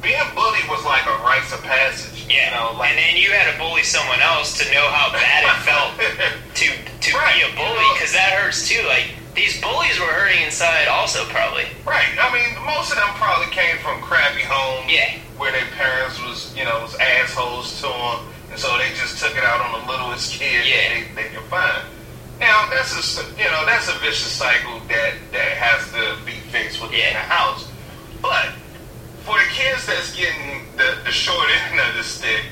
being 0.01 0.21
bullied 0.35 0.67
was 0.69 0.83
like 0.85 1.05
a 1.05 1.15
rites 1.23 1.53
of 1.53 1.61
passage. 1.63 2.25
Yeah. 2.29 2.45
You 2.45 2.51
know, 2.55 2.77
like 2.79 2.91
and 2.91 2.99
then 2.99 3.17
you 3.17 3.31
had 3.31 3.51
to 3.51 3.57
bully 3.57 3.83
someone 3.83 4.21
else 4.21 4.57
to 4.61 4.65
know 4.71 4.87
how 4.89 5.11
bad 5.11 5.43
it 5.43 5.57
felt 5.65 5.91
to 6.55 6.65
to 6.67 7.17
Right, 7.17 7.35
be 7.35 7.41
a 7.41 7.55
bully 7.55 7.85
because 7.93 8.13
that 8.13 8.33
hurts 8.37 8.67
too. 8.67 8.81
Like 8.87 9.15
these 9.35 9.59
bullies 9.61 9.99
were 9.99 10.05
hurting 10.13 10.43
inside 10.43 10.87
also 10.87 11.25
probably. 11.25 11.65
right. 11.85 12.09
I 12.19 12.29
mean, 12.33 12.53
most 12.65 12.91
of 12.91 12.97
them 12.97 13.09
probably 13.15 13.51
came 13.53 13.77
from 13.79 14.01
crappy 14.01 14.41
homes. 14.43 14.91
Yeah. 14.91 15.19
Where 15.37 15.51
their 15.51 15.65
parents 15.73 16.21
was, 16.21 16.55
you 16.55 16.63
know, 16.63 16.79
was 16.81 16.95
assholes 16.95 17.75
to 17.81 17.87
them, 17.89 18.19
and 18.51 18.59
so 18.59 18.77
they 18.77 18.89
just 18.93 19.17
took 19.17 19.35
it 19.35 19.43
out 19.43 19.59
on 19.61 19.81
the 19.81 19.91
littlest 19.91 20.33
kid 20.39 20.65
Yeah. 20.65 21.03
they, 21.15 21.23
they 21.23 21.29
could 21.33 21.43
find. 21.49 21.81
Now 22.39 22.69
that's 22.69 22.93
a 22.93 23.23
you 23.37 23.49
know 23.49 23.65
that's 23.65 23.89
a 23.89 23.97
vicious 23.99 24.31
cycle 24.31 24.79
that 24.89 25.13
in 26.93 26.99
Yeah. 26.99 27.13
the 27.13 27.19
house. 27.27 27.67
But 28.21 28.49
for 29.25 29.37
the 29.37 29.49
kids 29.51 29.85
that's 29.85 30.15
getting 30.15 30.65
the, 30.77 30.97
the 31.03 31.11
short 31.11 31.49
end 31.49 31.79
of 31.79 31.95
the 31.95 32.03
stick, 32.03 32.43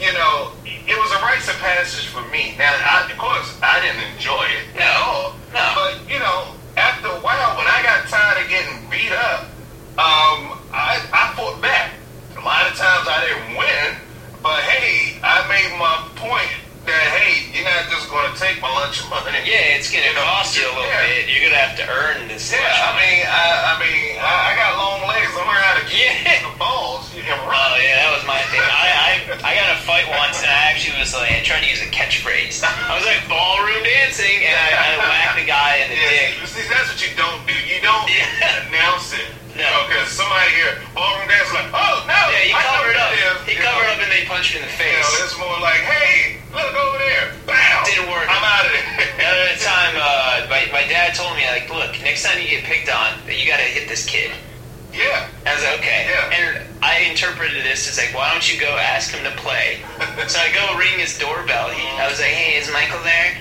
you 0.00 0.12
know, 0.14 0.52
it 0.64 0.96
was 0.96 1.12
a 1.12 1.20
rites 1.20 1.48
of 1.48 1.56
passage 1.60 2.06
for 2.08 2.24
me. 2.32 2.54
Now, 2.56 2.72
I, 2.72 3.04
of 3.10 3.18
course, 3.18 3.52
I 3.62 3.84
didn't 3.84 4.16
enjoy 4.16 4.48
it 4.48 4.80
at 4.80 4.96
all. 4.96 5.36
No. 5.52 5.60
But, 5.76 6.00
you 6.08 6.18
know, 6.18 6.56
after 6.76 7.08
a 7.08 7.20
while, 7.20 7.56
when 7.60 7.68
I 7.68 7.82
got 7.84 8.08
tired 8.08 8.42
of 8.42 8.48
getting 8.48 8.88
beat 8.88 9.12
up, 9.12 9.44
um, 10.00 10.56
I, 10.72 11.04
I 11.12 11.34
fought 11.36 11.60
back. 11.60 11.92
A 12.32 12.40
lot 12.40 12.64
of 12.64 12.72
times 12.78 13.04
I 13.04 13.28
didn't 13.28 13.56
win, 13.60 14.00
but 14.42 14.64
hey, 14.64 15.20
I 15.22 15.44
made 15.52 15.76
my 15.76 16.08
point 16.16 16.48
that, 16.90 17.08
hey, 17.16 17.46
you're 17.54 17.66
not 17.66 17.86
just 17.90 18.10
going 18.10 18.26
to 18.26 18.34
take 18.38 18.58
my 18.60 18.70
lunch 18.74 19.00
money. 19.08 19.38
Yeah, 19.46 19.78
it's 19.78 19.88
gonna 19.90 20.10
cost 20.18 20.54
you 20.58 20.66
a 20.66 20.72
little 20.74 20.86
yeah. 20.90 21.06
bit. 21.06 21.30
You're 21.30 21.46
gonna 21.48 21.62
have 21.62 21.74
to 21.78 21.86
earn 21.88 22.26
this. 22.28 22.50
Yeah, 22.52 22.60
I 22.62 22.90
mean, 22.98 23.20
I, 23.24 23.42
I 23.70 23.74
mean, 23.80 24.18
I, 24.18 24.32
I 24.32 24.52
got 24.58 24.70
long 24.78 25.00
legs. 25.08 25.30
I 25.32 25.40
learned 25.46 25.64
how 25.64 25.76
to 25.80 25.86
kick 25.88 26.14
Yeah. 26.26 26.44
the 26.46 26.52
balls. 26.58 27.08
You 27.14 27.22
can 27.26 27.38
Oh 27.40 27.74
yeah, 27.78 28.02
that 28.06 28.10
was 28.14 28.24
my 28.26 28.40
thing. 28.50 28.60
I, 28.62 28.86
I 28.90 29.12
I 29.40 29.50
got 29.56 29.70
a 29.74 29.78
fight 29.86 30.06
once, 30.10 30.42
and 30.42 30.50
I 30.50 30.70
actually 30.74 30.98
was 30.98 31.14
like, 31.14 31.30
I 31.32 31.40
tried 31.42 31.62
to 31.64 31.70
use 31.70 31.80
a 31.82 31.90
catchphrase. 31.90 32.60
I 32.66 32.94
was 32.98 33.06
like 33.06 33.22
ballroom 33.30 33.82
dancing, 33.86 34.42
and 34.44 34.54
I, 34.54 34.68
I 34.74 34.88
whacked 34.98 35.38
the 35.40 35.46
guy 35.48 35.86
in 35.86 35.94
the 35.94 35.98
dick. 35.98 36.34
Yeah, 36.38 36.46
see, 36.50 36.66
that's 36.68 36.90
what 36.90 37.00
you 37.02 37.12
don't 37.16 37.40
do. 37.46 37.54
You 37.66 37.78
don't 37.80 38.06
Yeah. 38.10 38.66
announce 38.68 39.14
it. 39.14 39.26
No. 39.56 39.66
Because 39.86 40.08
somebody 40.14 40.50
here, 40.56 40.78
ballroom 40.94 41.26
dance, 41.26 41.50
like, 41.52 41.68
oh, 41.74 42.06
no. 42.06 42.20
Yeah, 42.32 42.48
he 42.48 42.52
I 42.54 42.62
know 42.62 42.70
covered 42.80 42.96
what 42.96 43.02
up. 43.02 43.12
it 43.12 43.20
is. 43.20 43.36
He 43.50 43.52
You 43.58 43.62
covered 43.66 43.86
know, 43.86 43.94
up, 43.98 44.02
and 44.06 44.10
they 44.14 44.22
punched 44.24 44.54
him 44.54 44.62
in 44.62 44.70
the 44.70 44.74
You 44.78 44.94
know, 44.94 45.04
face. 45.10 45.24
it's 45.26 45.36
more 45.38 45.58
like, 45.58 45.82
hey, 45.84 46.19
told 51.20 51.36
me, 51.36 51.44
like, 51.46 51.68
look, 51.68 51.92
next 52.02 52.24
time 52.24 52.40
you 52.40 52.48
get 52.48 52.64
picked 52.64 52.88
on, 52.88 53.12
you 53.28 53.46
gotta 53.46 53.68
hit 53.68 53.88
this 53.88 54.04
kid. 54.06 54.32
yeah. 54.92 55.28
I 55.46 55.54
was 55.54 55.62
like, 55.64 55.78
okay. 55.80 56.08
Yeah. 56.08 56.32
And 56.32 56.82
I 56.82 57.00
interpreted 57.08 57.64
this 57.64 57.88
as 57.88 57.98
like, 57.98 58.14
why 58.16 58.32
don't 58.32 58.44
you 58.52 58.58
go 58.60 58.68
ask 58.76 59.12
him 59.12 59.22
to 59.24 59.34
play? 59.38 59.80
so 60.28 60.40
I 60.40 60.48
go 60.52 60.76
ring 60.78 60.98
his 60.98 61.18
doorbell. 61.18 61.70
He, 61.70 61.82
I 62.00 62.08
was 62.08 62.18
like, 62.18 62.32
hey, 62.32 62.56
is 62.56 62.70
Michael 62.72 63.02
there? 63.04 63.36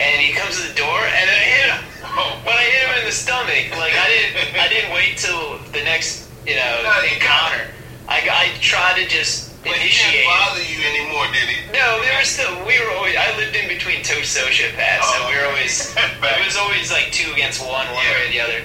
And 0.00 0.20
he 0.20 0.32
comes 0.32 0.60
to 0.60 0.66
the 0.68 0.74
door, 0.74 0.98
and 0.98 1.26
I 1.30 1.40
hit 1.46 1.66
him. 1.70 1.84
Oh, 2.04 2.40
But 2.44 2.54
I 2.54 2.64
hit 2.64 2.88
him 2.90 2.98
in 3.00 3.04
the 3.06 3.12
stomach. 3.14 3.70
Like 3.78 3.94
I 3.94 4.08
didn't, 4.08 4.58
I 4.58 4.68
didn't 4.68 4.92
wait 4.92 5.16
till 5.16 5.58
the 5.70 5.82
next, 5.84 6.28
you 6.46 6.56
know, 6.56 6.80
No, 6.82 7.14
encounter. 7.14 7.70
I, 8.08 8.18
I 8.28 8.58
tried 8.60 9.00
to 9.00 9.08
just 9.08 9.51
but 9.62 9.78
he 9.78 9.90
didn't 9.90 10.26
bother 10.26 10.62
you 10.62 10.78
anymore, 10.82 11.26
did 11.32 11.46
he? 11.48 11.58
No, 11.72 12.02
there 12.02 12.18
was 12.18 12.28
still. 12.28 12.52
We 12.66 12.78
were 12.82 12.90
always. 12.98 13.16
I 13.16 13.30
lived 13.36 13.54
in 13.56 13.68
between 13.68 14.02
two 14.02 14.20
sociopaths, 14.26 15.02
so 15.06 15.18
Oh. 15.22 15.28
we 15.30 15.34
were 15.38 15.46
oh. 15.46 15.54
always. 15.54 15.94
it 15.96 16.44
was 16.44 16.56
always 16.56 16.90
like 16.90 17.10
two 17.12 17.32
against 17.32 17.60
one, 17.60 17.86
one 17.90 18.02
Yeah. 18.04 18.10
way 18.12 18.26
or 18.26 18.30
the 18.30 18.40
other. 18.40 18.60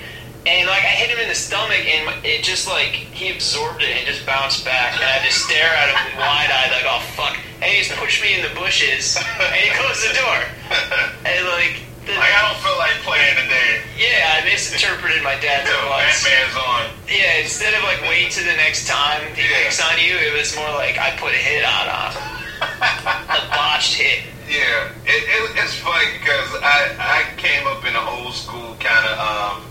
And 0.47 0.65
like 0.67 0.83
I 0.83 0.95
hit 0.95 1.09
him 1.09 1.19
in 1.19 1.27
the 1.27 1.35
stomach, 1.35 1.83
and 1.85 2.25
it 2.25 2.43
just 2.43 2.67
like 2.67 2.95
he 3.13 3.31
absorbed 3.33 3.83
it 3.83 3.89
and 3.97 4.07
just 4.07 4.25
bounced 4.25 4.63
back, 4.63 4.95
and 4.95 5.03
I 5.03 5.19
just 5.25 5.43
stare 5.45 5.69
at 5.75 5.89
him 5.91 6.17
wide 6.23 6.49
eyed, 6.49 6.71
like 6.71 6.85
oh 6.87 7.01
fuck. 7.15 7.37
And 7.61 7.65
he 7.71 7.81
just 7.83 7.91
pushed 7.97 8.21
me 8.21 8.33
in 8.35 8.41
the 8.41 8.53
bushes, 8.55 9.17
and 9.17 9.55
he 9.55 9.69
closed 9.75 10.01
the 10.07 10.13
door. 10.13 10.39
And 11.25 11.45
like, 11.47 11.81
the, 12.07 12.15
Like, 12.15 12.31
I 12.33 12.41
don't 12.47 12.59
feel 12.63 12.77
like 12.79 12.95
playing 13.03 13.35
today. 13.35 13.83
yeah, 13.99 14.39
I 14.39 14.45
misinterpreted 14.47 15.21
my 15.23 15.35
dad's 15.43 15.67
know, 15.69 15.75
advice. 15.91 16.23
Batman's 16.23 16.55
on. 16.57 16.83
Yeah, 17.11 17.43
instead 17.43 17.73
of 17.75 17.83
like 17.83 18.01
wait 18.07 18.31
to 18.39 18.41
the 18.43 18.55
next 18.55 18.87
time 18.87 19.21
he 19.35 19.43
Yeah. 19.43 19.67
picks 19.67 19.83
on 19.83 19.99
you, 19.99 20.15
it 20.15 20.33
was 20.33 20.55
more 20.55 20.71
like 20.79 20.97
I 20.97 21.11
put 21.19 21.33
a 21.35 21.41
hit 21.41 21.63
out 21.67 21.87
on 21.91 22.09
him, 22.15 22.27
a 23.37 23.41
botched 23.51 23.95
hit. 23.99 24.23
Yeah, 24.47 24.87
it, 25.03 25.21
it, 25.27 25.41
it's 25.59 25.75
funny 25.83 26.07
because 26.23 26.47
I, 26.63 26.95
I 26.95 27.19
came 27.35 27.67
up 27.67 27.83
in 27.83 27.91
an 27.91 28.07
old 28.07 28.31
school 28.33 28.75
kind 28.79 29.03
of, 29.11 29.19
um, 29.19 29.67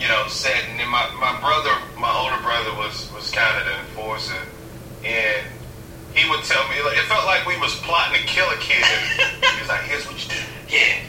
you 0.00 0.08
know, 0.08 0.24
setting. 0.28 0.80
And 0.80 0.88
my, 0.90 1.04
my 1.20 1.36
brother, 1.44 1.76
my 2.00 2.08
older 2.16 2.40
brother, 2.42 2.72
was, 2.80 3.12
was 3.12 3.30
kind 3.30 3.52
of 3.60 3.66
the 3.68 3.76
enforcer. 3.84 4.40
And 5.04 5.44
he 6.16 6.24
would 6.30 6.40
tell 6.44 6.64
me, 6.72 6.80
like, 6.88 6.96
it 6.96 7.04
felt 7.04 7.26
like 7.26 7.44
we 7.46 7.60
was 7.60 7.74
plotting 7.84 8.18
to 8.18 8.26
kill 8.26 8.48
a 8.48 8.56
kid. 8.56 8.80
he 9.44 9.60
was 9.60 9.68
like, 9.68 9.82
here's 9.84 10.06
what 10.08 10.16
you 10.24 10.30
do. 10.32 10.40
Yeah. 10.72 11.04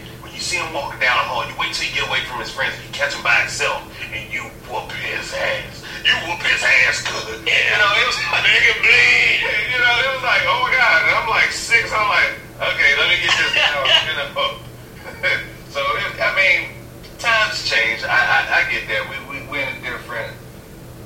See 0.50 0.58
him 0.58 0.74
walking 0.74 0.98
down 0.98 1.14
the 1.22 1.30
hall, 1.30 1.46
you 1.46 1.54
wait 1.62 1.78
till 1.78 1.86
you 1.86 1.94
get 1.94 2.10
away 2.10 2.26
from 2.26 2.42
his 2.42 2.50
friends. 2.50 2.74
You 2.82 2.90
catch 2.90 3.14
him 3.14 3.22
by 3.22 3.38
himself, 3.46 3.86
and 4.10 4.26
you 4.34 4.50
whoop 4.66 4.90
his 4.98 5.30
ass. 5.30 5.86
You 6.02 6.10
whoop 6.26 6.42
his 6.42 6.58
ass 6.66 7.06
good. 7.06 7.46
You 7.46 7.78
know, 7.78 7.92
it 7.94 8.06
was 8.10 8.18
like, 8.18 8.50
him 8.50 8.82
bleed. 8.82 9.46
you 9.46 9.78
know, 9.78 9.94
it 10.02 10.10
was 10.10 10.26
like, 10.26 10.42
oh 10.50 10.66
my 10.66 10.74
god. 10.74 11.06
And 11.06 11.14
I'm 11.22 11.30
like 11.30 11.54
six. 11.54 11.94
I'm 11.94 12.10
like, 12.10 12.34
okay, 12.66 12.98
let 12.98 13.14
me 13.14 13.22
get 13.22 13.30
this 13.30 13.54
down. 13.62 13.86
you 14.10 14.16
know. 14.18 14.58
so 15.70 15.86
it, 15.86 16.18
I 16.18 16.34
mean, 16.34 16.74
times 17.22 17.62
change. 17.70 18.02
I, 18.02 18.10
I, 18.10 18.66
I 18.66 18.72
get 18.74 18.90
that. 18.90 19.06
We 19.06 19.22
we 19.30 19.46
we're 19.54 19.70
in 19.70 19.78
a 19.78 19.82
different 19.86 20.34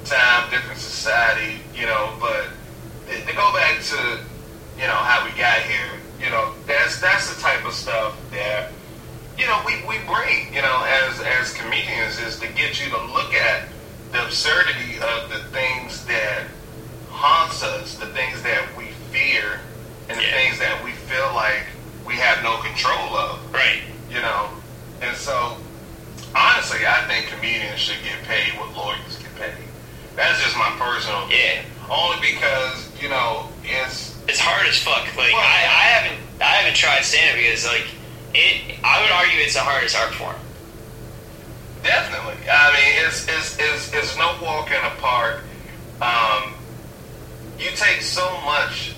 time, 0.07 0.47
different 0.55 0.79
society. 0.79 1.59
You 1.75 1.91
know, 1.91 2.15
but 2.15 2.47
to 3.11 3.33
go 3.35 3.51
back 3.51 3.83
to 3.91 4.23
you 4.79 4.87
know 4.87 5.03
how 5.03 5.27
we 5.27 5.35
got 5.35 5.59
here. 5.67 5.99
You 6.23 6.31
know, 6.31 6.55
that's 6.63 7.03
that's 7.03 7.27
the 7.27 7.35
type 7.43 7.67
of 7.67 7.75
stuff 7.75 8.15
that 8.31 8.71
you 9.43 9.49
know 9.49 9.61
we, 9.65 9.75
we 9.85 9.97
bring. 10.07 10.53
You 10.53 10.61
know, 10.61 10.85
as 10.87 11.19
as 11.19 11.53
comedians, 11.53 12.17
is 12.19 12.39
to 12.39 12.47
get 12.47 12.79
you 12.83 12.89
to 12.91 13.01
look 13.11 13.33
at 13.33 13.67
the 14.13 14.23
absurdity 14.25 14.95
of 15.03 15.29
the 15.29 15.43
things 15.51 16.05
that 16.05 16.47
haunts 17.09 17.61
us, 17.61 17.97
the 17.97 18.05
things 18.07 18.41
that 18.43 18.63
we 18.77 18.85
fear, 19.11 19.59
and 20.07 20.17
the 20.17 20.23
Yeah. 20.23 20.31
things 20.31 20.59
that 20.59 20.81
we 20.83 20.91
feel 20.91 21.29
like 21.35 21.63
we 22.05 22.15
have 22.15 22.41
no 22.41 22.57
control 22.57 23.17
of. 23.17 23.53
Right. 23.53 23.81
You 24.09 24.21
know, 24.21 24.47
and 25.01 25.15
so 25.17 25.57
honestly, 26.33 26.87
I 26.87 27.05
think 27.07 27.27
comedians 27.27 27.79
should 27.81 28.01
get 28.03 28.23
paid 28.23 28.57
what 28.57 28.73
lawyers 28.77 29.17
get 29.17 29.35
paid. 29.35 29.67
That's 30.15 30.41
just 30.41 30.55
my 30.55 30.71
personal 30.79 31.27
Yeah. 31.29 31.63
only 31.89 32.17
because 32.21 32.87
you 33.01 33.09
know 33.09 33.49
it's 33.65 34.15
It's 34.29 34.39
hard 34.39 34.67
as 34.67 34.77
fuck. 34.81 35.03
Like 35.17 35.33
Well, 35.33 35.41
I, 35.43 35.67
I 35.67 35.83
haven't 35.99 36.19
I 36.39 36.45
haven't 36.63 36.75
tried 36.77 37.03
stand 37.03 37.31
up 37.31 37.43
because 37.43 37.65
like 37.65 37.87
it 38.33 38.79
I 38.83 39.01
would 39.01 39.11
argue 39.11 39.39
it's 39.41 39.53
the 39.53 39.61
hardest 39.61 39.95
art 39.95 40.13
form. 40.13 40.35
definitely. 41.83 42.35
I 42.49 42.71
mean, 42.73 43.05
it's 43.07 43.27
it's 43.27 43.57
it's, 43.59 43.93
it's 43.93 44.17
no 44.17 44.35
walk 44.41 44.67
in 44.71 44.81
the 44.83 44.93
park. 45.01 45.41
Um, 46.01 46.53
you 47.59 47.69
take 47.75 48.01
so 48.01 48.25
much 48.41 48.95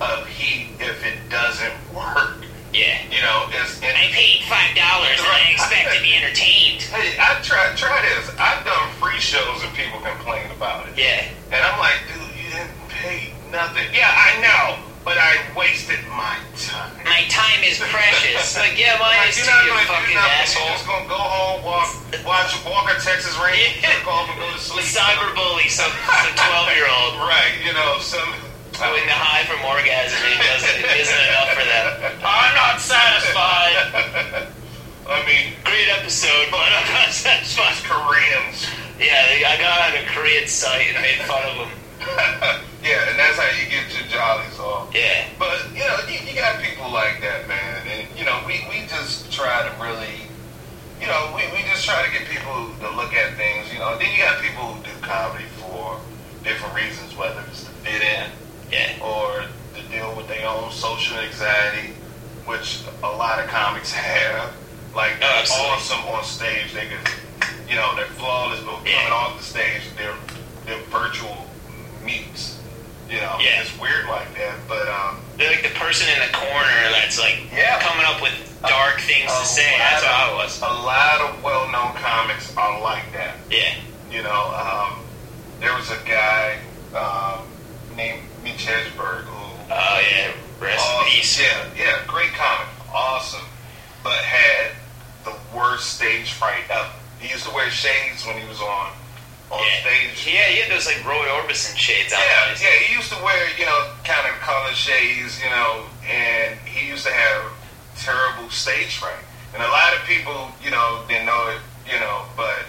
of 0.00 0.26
heat 0.26 0.68
if 0.80 1.04
it 1.04 1.16
doesn't 1.30 1.72
work. 1.94 2.36
Yeah. 2.74 3.00
You 3.10 3.22
know, 3.22 3.48
it's 3.52 3.80
and, 3.80 3.96
I 3.96 4.08
paid 4.12 4.42
five 4.44 4.74
dollars 4.76 5.16
and 5.18 5.28
I 5.28 5.50
expect 5.52 5.94
to 5.96 6.02
be 6.02 6.14
entertained. 6.14 6.82
Hey, 6.96 7.16
I 7.18 7.40
try 7.42 7.72
try 7.76 8.00
this. 8.02 8.30
I've 8.38 8.64
done 8.64 8.88
free 9.00 9.18
shows 9.20 9.62
and 9.62 9.72
people 9.74 9.98
complain 10.00 10.50
about 10.50 10.88
it, 10.88 10.96
Yeah. 10.96 11.26
and 11.52 11.60
I'm 11.64 11.78
like, 11.80 11.98
dude, 12.08 12.22
you 12.36 12.50
didn't 12.50 12.70
pay 12.88 13.32
nothing. 13.50 13.88
Yeah, 13.92 14.08
I 14.08 14.40
know, 14.40 14.85
but 15.06 15.14
I 15.22 15.38
wasted 15.54 16.02
my 16.10 16.34
time. 16.58 16.90
My 17.06 17.22
time 17.30 17.62
is 17.62 17.78
precious. 17.78 18.58
like, 18.58 18.74
yeah, 18.74 18.98
mine 18.98 19.14
Like, 19.22 19.30
is 19.30 19.38
too, 19.38 19.46
you 19.46 19.70
fucking 19.86 20.18
asshole. 20.18 20.66
You're 20.66 20.74
just 20.74 20.86
gonna 20.90 21.06
go 21.06 21.14
home, 21.14 21.62
walk, 21.62 21.94
watch 22.26 22.50
Walker 22.66 22.98
Texas 22.98 23.38
Ranger, 23.38 23.86
Yeah. 23.86 24.02
off, 24.10 24.26
and 24.26 24.34
go 24.34 24.50
to 24.50 24.58
sleep. 24.58 24.82
cyberbully 24.82 25.70
some 25.70 25.94
some 25.94 26.34
twelve 26.34 26.74
year 26.74 26.90
old 26.90 27.22
Right, 27.30 27.54
you 27.62 27.70
know, 27.72 28.02
some. 28.02 28.34
when 28.82 29.06
the 29.06 29.14
high 29.14 29.46
from 29.46 29.62
orgasm 29.62 30.18
it 30.26 30.42
doesn't 30.42 30.74
it 30.82 31.00
isn't 31.06 31.22
enough 31.30 31.54
for 31.54 31.62
them. 31.64 31.86
I'm 32.26 32.54
not 32.58 32.82
satisfied. 32.82 34.50
I 35.06 35.22
mean, 35.22 35.54
Great 35.62 35.86
episode, 35.88 36.50
but 36.50 36.66
I'm 36.66 36.90
not 36.92 37.14
satisfied. 37.14 37.78
Koreans. 37.86 38.66
Yeah, 38.98 39.46
I 39.46 39.54
got 39.62 39.94
on 39.94 40.02
a 40.02 40.06
Korean 40.10 40.48
site 40.50 40.90
and 40.90 40.98
made 41.00 41.22
fun 41.30 41.46
of 41.46 41.56
them. 41.62 41.70
yeah, 42.82 43.08
and 43.10 43.18
that's 43.18 43.38
how 43.38 43.46
you 43.54 43.70
get 43.70 43.85
jollies 44.16 44.58
off. 44.58 44.94
Yeah. 44.94 45.28
But 45.38 45.68
you 45.72 45.80
know, 45.84 45.96
you, 46.08 46.18
you 46.26 46.34
got 46.34 46.60
people 46.62 46.90
like 46.90 47.20
that, 47.20 47.46
man, 47.48 47.86
and 47.86 48.08
you 48.18 48.24
know, 48.24 48.40
we, 48.46 48.64
we 48.70 48.86
just 48.88 49.30
try 49.32 49.62
to 49.68 49.72
really, 49.82 50.24
you 51.00 51.06
know, 51.06 51.32
we, 51.36 51.42
we 51.52 51.62
just 51.68 51.84
try 51.84 52.04
to 52.04 52.10
get 52.10 52.26
people 52.28 52.70
to 52.80 52.88
look 52.96 53.12
at 53.12 53.36
things, 53.36 53.72
you 53.72 53.78
know. 53.78 53.96
Then 53.98 54.08
you 54.12 54.18
got 54.22 54.40
people 54.42 54.64
who 54.72 54.82
do 54.84 54.90
comedy 55.02 55.44
for 55.60 56.00
different 56.42 56.74
reasons, 56.74 57.16
whether 57.16 57.40
it's 57.48 57.64
to 57.64 57.70
fit 57.84 58.00
in 58.02 58.30
Yeah. 58.72 58.96
or 59.04 59.44
to 59.76 59.82
deal 59.92 60.14
with 60.16 60.28
their 60.28 60.46
own 60.48 60.70
social 60.72 61.18
anxiety, 61.18 61.92
which 62.46 62.82
a 63.02 63.08
lot 63.16 63.38
of 63.38 63.46
comics 63.48 63.92
have. 63.92 64.52
Like 64.94 65.12
Oh, 65.16 65.20
they're 65.20 65.40
absolutely. 65.40 65.70
awesome 65.72 66.04
on 66.08 66.24
stage, 66.24 66.72
they 66.72 66.86
can, 66.88 67.04
you 67.68 67.74
know, 67.76 67.94
they're 67.96 68.06
flawless, 68.16 68.60
but 68.60 68.80
Yeah. 68.86 68.96
coming 68.96 69.12
off 69.12 69.36
the 69.38 69.44
stage, 69.44 69.82
they're 69.96 70.16
they're 70.64 70.82
virtual 70.90 71.46
mutes. 72.02 72.58
You 73.08 73.20
know, 73.20 73.36
Yeah. 73.40 73.62
it's 73.62 73.76
weird 73.78 74.06
like 74.08 74.34
that, 74.34 74.56
but 74.68 74.88
um, 74.88 75.20
They're 75.36 75.50
like 75.50 75.62
the 75.62 75.78
person 75.78 76.08
in 76.08 76.18
the 76.26 76.32
corner 76.36 76.90
that's 76.90 77.18
like 77.18 77.38
Yeah. 77.52 77.78
coming 77.80 78.04
up 78.04 78.20
with 78.20 78.32
dark 78.62 79.00
things 79.00 79.30
a 79.30 79.38
to 79.40 79.46
say. 79.46 79.74
That's 79.78 80.02
of- 80.02 80.08
how 80.08 80.32
I 80.32 80.34
was. 80.34 80.60
A 80.60 80.64
lot 80.66 81.20
of 81.20 81.42
well-known 81.42 81.94
comics 82.02 82.54
are 82.56 82.80
like 82.80 83.12
that. 83.12 83.36
Yeah. 83.50 83.74
You 84.10 84.22
know, 84.22 84.42
um, 84.54 85.04
there 85.60 85.74
was 85.74 85.90
a 85.90 85.98
guy 86.06 86.58
um, 86.94 87.46
named 87.96 88.22
Mitch 88.42 88.66
Hedberg 88.66 89.24
who 89.24 89.34
Oh 89.70 90.00
yeah. 90.10 90.30
Rest 90.58 90.88
in 91.00 91.04
peace. 91.10 91.40
Yeah, 91.40 91.64
yeah, 91.76 91.98
great 92.06 92.32
comic, 92.32 92.68
awesome, 92.94 93.44
but 94.02 94.14
had 94.24 94.70
the 95.24 95.34
worst 95.54 95.94
stage 95.96 96.32
fright 96.32 96.62
ever. 96.70 96.88
He 97.20 97.28
used 97.28 97.44
to 97.44 97.50
wear 97.54 97.68
shades 97.70 98.24
when 98.26 98.38
he 98.40 98.48
was 98.48 98.60
on 98.60 98.92
on 99.50 99.62
yeah. 99.62 99.80
stage. 99.80 100.26
Yeah, 100.26 100.46
he 100.50 100.60
had 100.60 100.70
those 100.70 100.86
like 100.86 101.04
Roy 101.06 101.26
Orbison 101.38 101.76
shades 101.76 102.12
on. 102.12 102.18
Yeah, 102.18 102.54
yeah, 102.58 102.76
he 102.86 102.94
used 102.94 103.12
to 103.12 103.18
wear, 103.22 103.38
you 103.58 103.66
know, 103.66 103.92
kind 104.04 104.26
of 104.26 104.34
color 104.40 104.72
shades, 104.74 105.38
you 105.42 105.50
know, 105.50 105.86
and 106.08 106.58
he 106.66 106.88
used 106.88 107.06
to 107.06 107.12
have 107.12 107.52
terrible 107.96 108.50
stage 108.50 108.96
fright. 108.98 109.22
And 109.54 109.62
a 109.62 109.68
lot 109.68 109.94
of 109.94 110.02
people, 110.04 110.50
you 110.62 110.70
know, 110.70 111.04
didn't 111.08 111.26
know 111.26 111.48
it, 111.54 111.62
you 111.90 111.98
know, 112.00 112.26
but, 112.36 112.66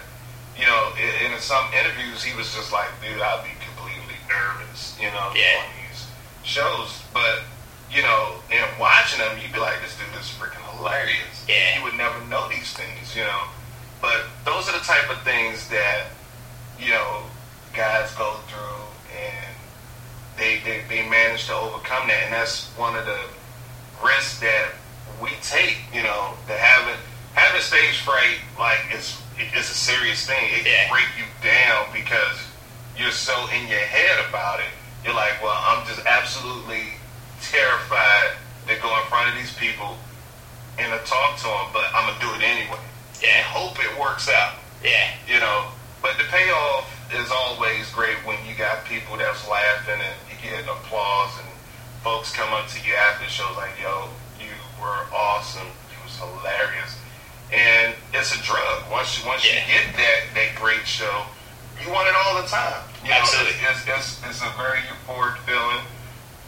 you 0.56 0.64
know, 0.64 0.92
in, 0.96 1.32
in 1.32 1.38
some 1.40 1.66
interviews, 1.74 2.22
he 2.22 2.34
was 2.36 2.54
just 2.54 2.72
like, 2.72 2.88
dude, 3.02 3.20
I'd 3.20 3.44
be 3.44 3.52
completely 3.60 4.16
nervous, 4.30 4.96
you 5.00 5.10
know, 5.10 5.32
Yeah. 5.34 5.66
on 5.66 5.68
these 5.82 6.06
shows. 6.44 7.02
But, 7.12 7.42
you 7.90 8.02
know, 8.02 8.40
and 8.50 8.64
watching 8.78 9.18
him, 9.20 9.36
you'd 9.42 9.52
be 9.52 9.58
like, 9.60 9.82
this 9.82 9.96
dude 9.98 10.14
is 10.20 10.30
freaking 10.30 10.62
hilarious. 10.76 11.44
Yeah. 11.48 11.76
You 11.78 11.84
would 11.84 11.94
never 11.98 12.24
know 12.26 12.48
these 12.48 12.72
things, 12.72 13.14
you 13.16 13.22
know. 13.24 13.42
But 14.00 14.24
those 14.44 14.68
are 14.68 14.78
the 14.78 14.84
type 14.84 15.10
of 15.10 15.20
things 15.22 15.68
that, 15.68 16.06
you 16.78 16.90
know, 16.90 17.22
guys 17.74 18.12
go 18.14 18.34
through 18.48 19.16
and 19.16 19.54
they, 20.36 20.60
they, 20.64 20.82
they 20.88 21.08
manage 21.08 21.46
to 21.46 21.54
overcome 21.54 22.08
that. 22.08 22.22
And 22.24 22.32
that's 22.32 22.66
one 22.76 22.96
of 22.96 23.04
the 23.06 23.18
risks 24.04 24.38
that 24.40 24.72
we 25.22 25.30
take, 25.42 25.78
you 25.92 26.02
know, 26.02 26.34
that 26.46 26.58
having, 26.58 26.94
having 27.34 27.60
stage 27.60 27.98
fright, 28.00 28.38
like, 28.58 28.78
it's, 28.90 29.20
it's 29.36 29.70
a 29.70 29.74
serious 29.74 30.26
thing. 30.26 30.38
It 30.54 30.66
Yeah. 30.66 30.84
can 30.86 30.92
break 30.92 31.08
you 31.18 31.24
down 31.42 31.86
because 31.92 32.38
you're 32.96 33.10
so 33.10 33.34
in 33.54 33.66
your 33.68 33.78
head 33.80 34.24
about 34.28 34.60
it. 34.60 34.70
You're 35.04 35.14
like, 35.14 35.42
well, 35.42 35.56
I'm 35.56 35.86
just 35.86 36.04
absolutely 36.06 36.82
terrified 37.42 38.30
to 38.66 38.74
go 38.82 38.88
in 39.00 39.06
front 39.06 39.30
of 39.30 39.36
these 39.36 39.54
people 39.54 39.96
and 40.78 40.92
to 40.92 40.98
talk 41.10 41.36
to 41.38 41.44
them, 41.44 41.66
but 41.72 41.86
I'm 41.94 42.06
going 42.06 42.18
to 42.18 42.26
do 42.26 42.32
it 42.34 42.42
anyway. 42.46 42.78
And 43.26 43.46
hope 43.46 43.78
it 43.82 43.98
works 43.98 44.28
out 44.28 44.54
Yeah. 44.84 45.10
you 45.26 45.40
know. 45.40 45.66
But 46.02 46.16
the 46.18 46.24
payoff 46.24 46.86
is 47.12 47.30
always 47.30 47.90
great 47.92 48.16
when 48.24 48.36
you 48.48 48.54
got 48.54 48.84
people 48.84 49.16
that's 49.16 49.48
laughing 49.48 49.98
and 50.00 50.16
you 50.30 50.36
get 50.42 50.64
applause 50.64 51.32
and 51.40 51.48
folks 52.04 52.32
come 52.32 52.52
up 52.54 52.68
to 52.68 52.78
you 52.86 52.94
after 52.94 53.24
the 53.24 53.30
show 53.30 53.50
like, 53.56 53.72
"Yo, 53.80 54.08
you 54.38 54.52
were 54.80 55.06
awesome. 55.12 55.66
It 55.66 55.98
was 56.04 56.16
hilarious." 56.16 56.96
And 57.52 57.94
it's 58.12 58.34
a 58.34 58.38
drug. 58.42 58.90
Once 58.90 59.18
you 59.18 59.26
once 59.26 59.44
Yeah. 59.44 59.54
you 59.66 59.72
get 59.72 59.96
that 59.96 60.20
that 60.34 60.54
great 60.54 60.86
show, 60.86 61.24
you 61.82 61.90
want 61.90 62.08
it 62.08 62.14
all 62.14 62.40
the 62.40 62.46
time. 62.48 62.82
You 63.02 63.10
know, 63.10 63.16
Absolutely. 63.16 63.54
It's, 63.62 63.86
it's, 63.86 64.18
it's, 64.20 64.26
it's 64.28 64.42
a 64.42 64.50
very 64.56 64.80
euphoric 64.86 65.38
feeling. 65.46 65.82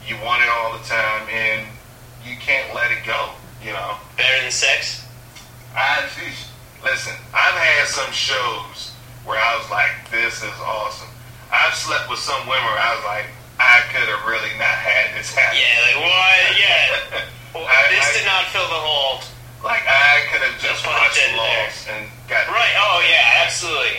You 0.06 0.16
want 0.24 0.42
it 0.42 0.48
all 0.48 0.72
the 0.76 0.84
time, 0.84 1.28
and 1.30 1.66
you 2.24 2.36
can't 2.36 2.74
let 2.74 2.90
it 2.90 3.04
go. 3.04 3.30
You 3.64 3.72
know. 3.72 3.96
Better 4.16 4.42
than 4.42 4.50
sex? 4.50 5.04
I 5.74 6.02
listen. 6.84 7.12
I've 7.32 7.54
had 7.54 7.86
some 7.88 8.10
shows 8.12 8.92
where 9.30 9.38
I 9.38 9.54
was 9.56 9.70
like, 9.70 10.10
"This 10.10 10.42
is 10.42 10.56
awesome." 10.58 11.08
I've 11.54 11.74
slept 11.74 12.10
with 12.10 12.18
some 12.18 12.42
women 12.50 12.66
where 12.66 12.82
I 12.82 12.94
was 12.98 13.04
like, 13.06 13.26
"I 13.62 13.86
could 13.94 14.10
have 14.10 14.26
really 14.26 14.50
not 14.58 14.74
had 14.74 15.14
this 15.14 15.30
happen." 15.32 15.54
Yeah, 15.58 15.86
like 15.86 15.98
what? 16.02 16.58
Yeah. 16.58 17.24
Well, 17.50 17.66
I- 17.66 17.90
this 17.90 18.06
I- 18.06 18.14
did 18.14 18.26
not 18.30 18.46
fill 18.54 18.62
the 18.70 18.78
hole. 18.78 19.22
Like 19.66 19.82
I 19.82 20.22
could 20.30 20.40
have 20.40 20.54
just 20.62 20.86
watched. 20.86 21.18
Lost 21.36 21.90
and 21.90 22.06
got 22.30 22.46
Right. 22.48 22.72
Oh 22.78 23.02
yeah, 23.10 23.42
absolutely. 23.44 23.98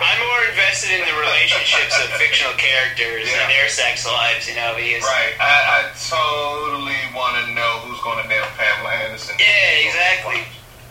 I'm 0.00 0.18
more 0.24 0.42
invested 0.50 0.96
in 0.98 1.04
the 1.06 1.14
relationships 1.20 1.92
of 2.02 2.08
fictional 2.16 2.56
characters 2.58 3.28
Yeah. 3.30 3.44
and 3.44 3.52
their 3.52 3.68
sex 3.68 4.02
lives, 4.08 4.48
you 4.48 4.56
know, 4.56 4.72
because 4.74 5.04
right. 5.04 5.36
I, 5.38 5.54
I 5.78 5.80
totally 6.08 6.98
want 7.14 7.36
to 7.44 7.52
know 7.52 7.84
who's 7.84 8.00
going 8.00 8.18
to 8.24 8.26
nail 8.32 8.48
Pamela 8.56 8.90
Anderson. 9.06 9.36
Yeah, 9.38 9.86
exactly. 9.86 10.40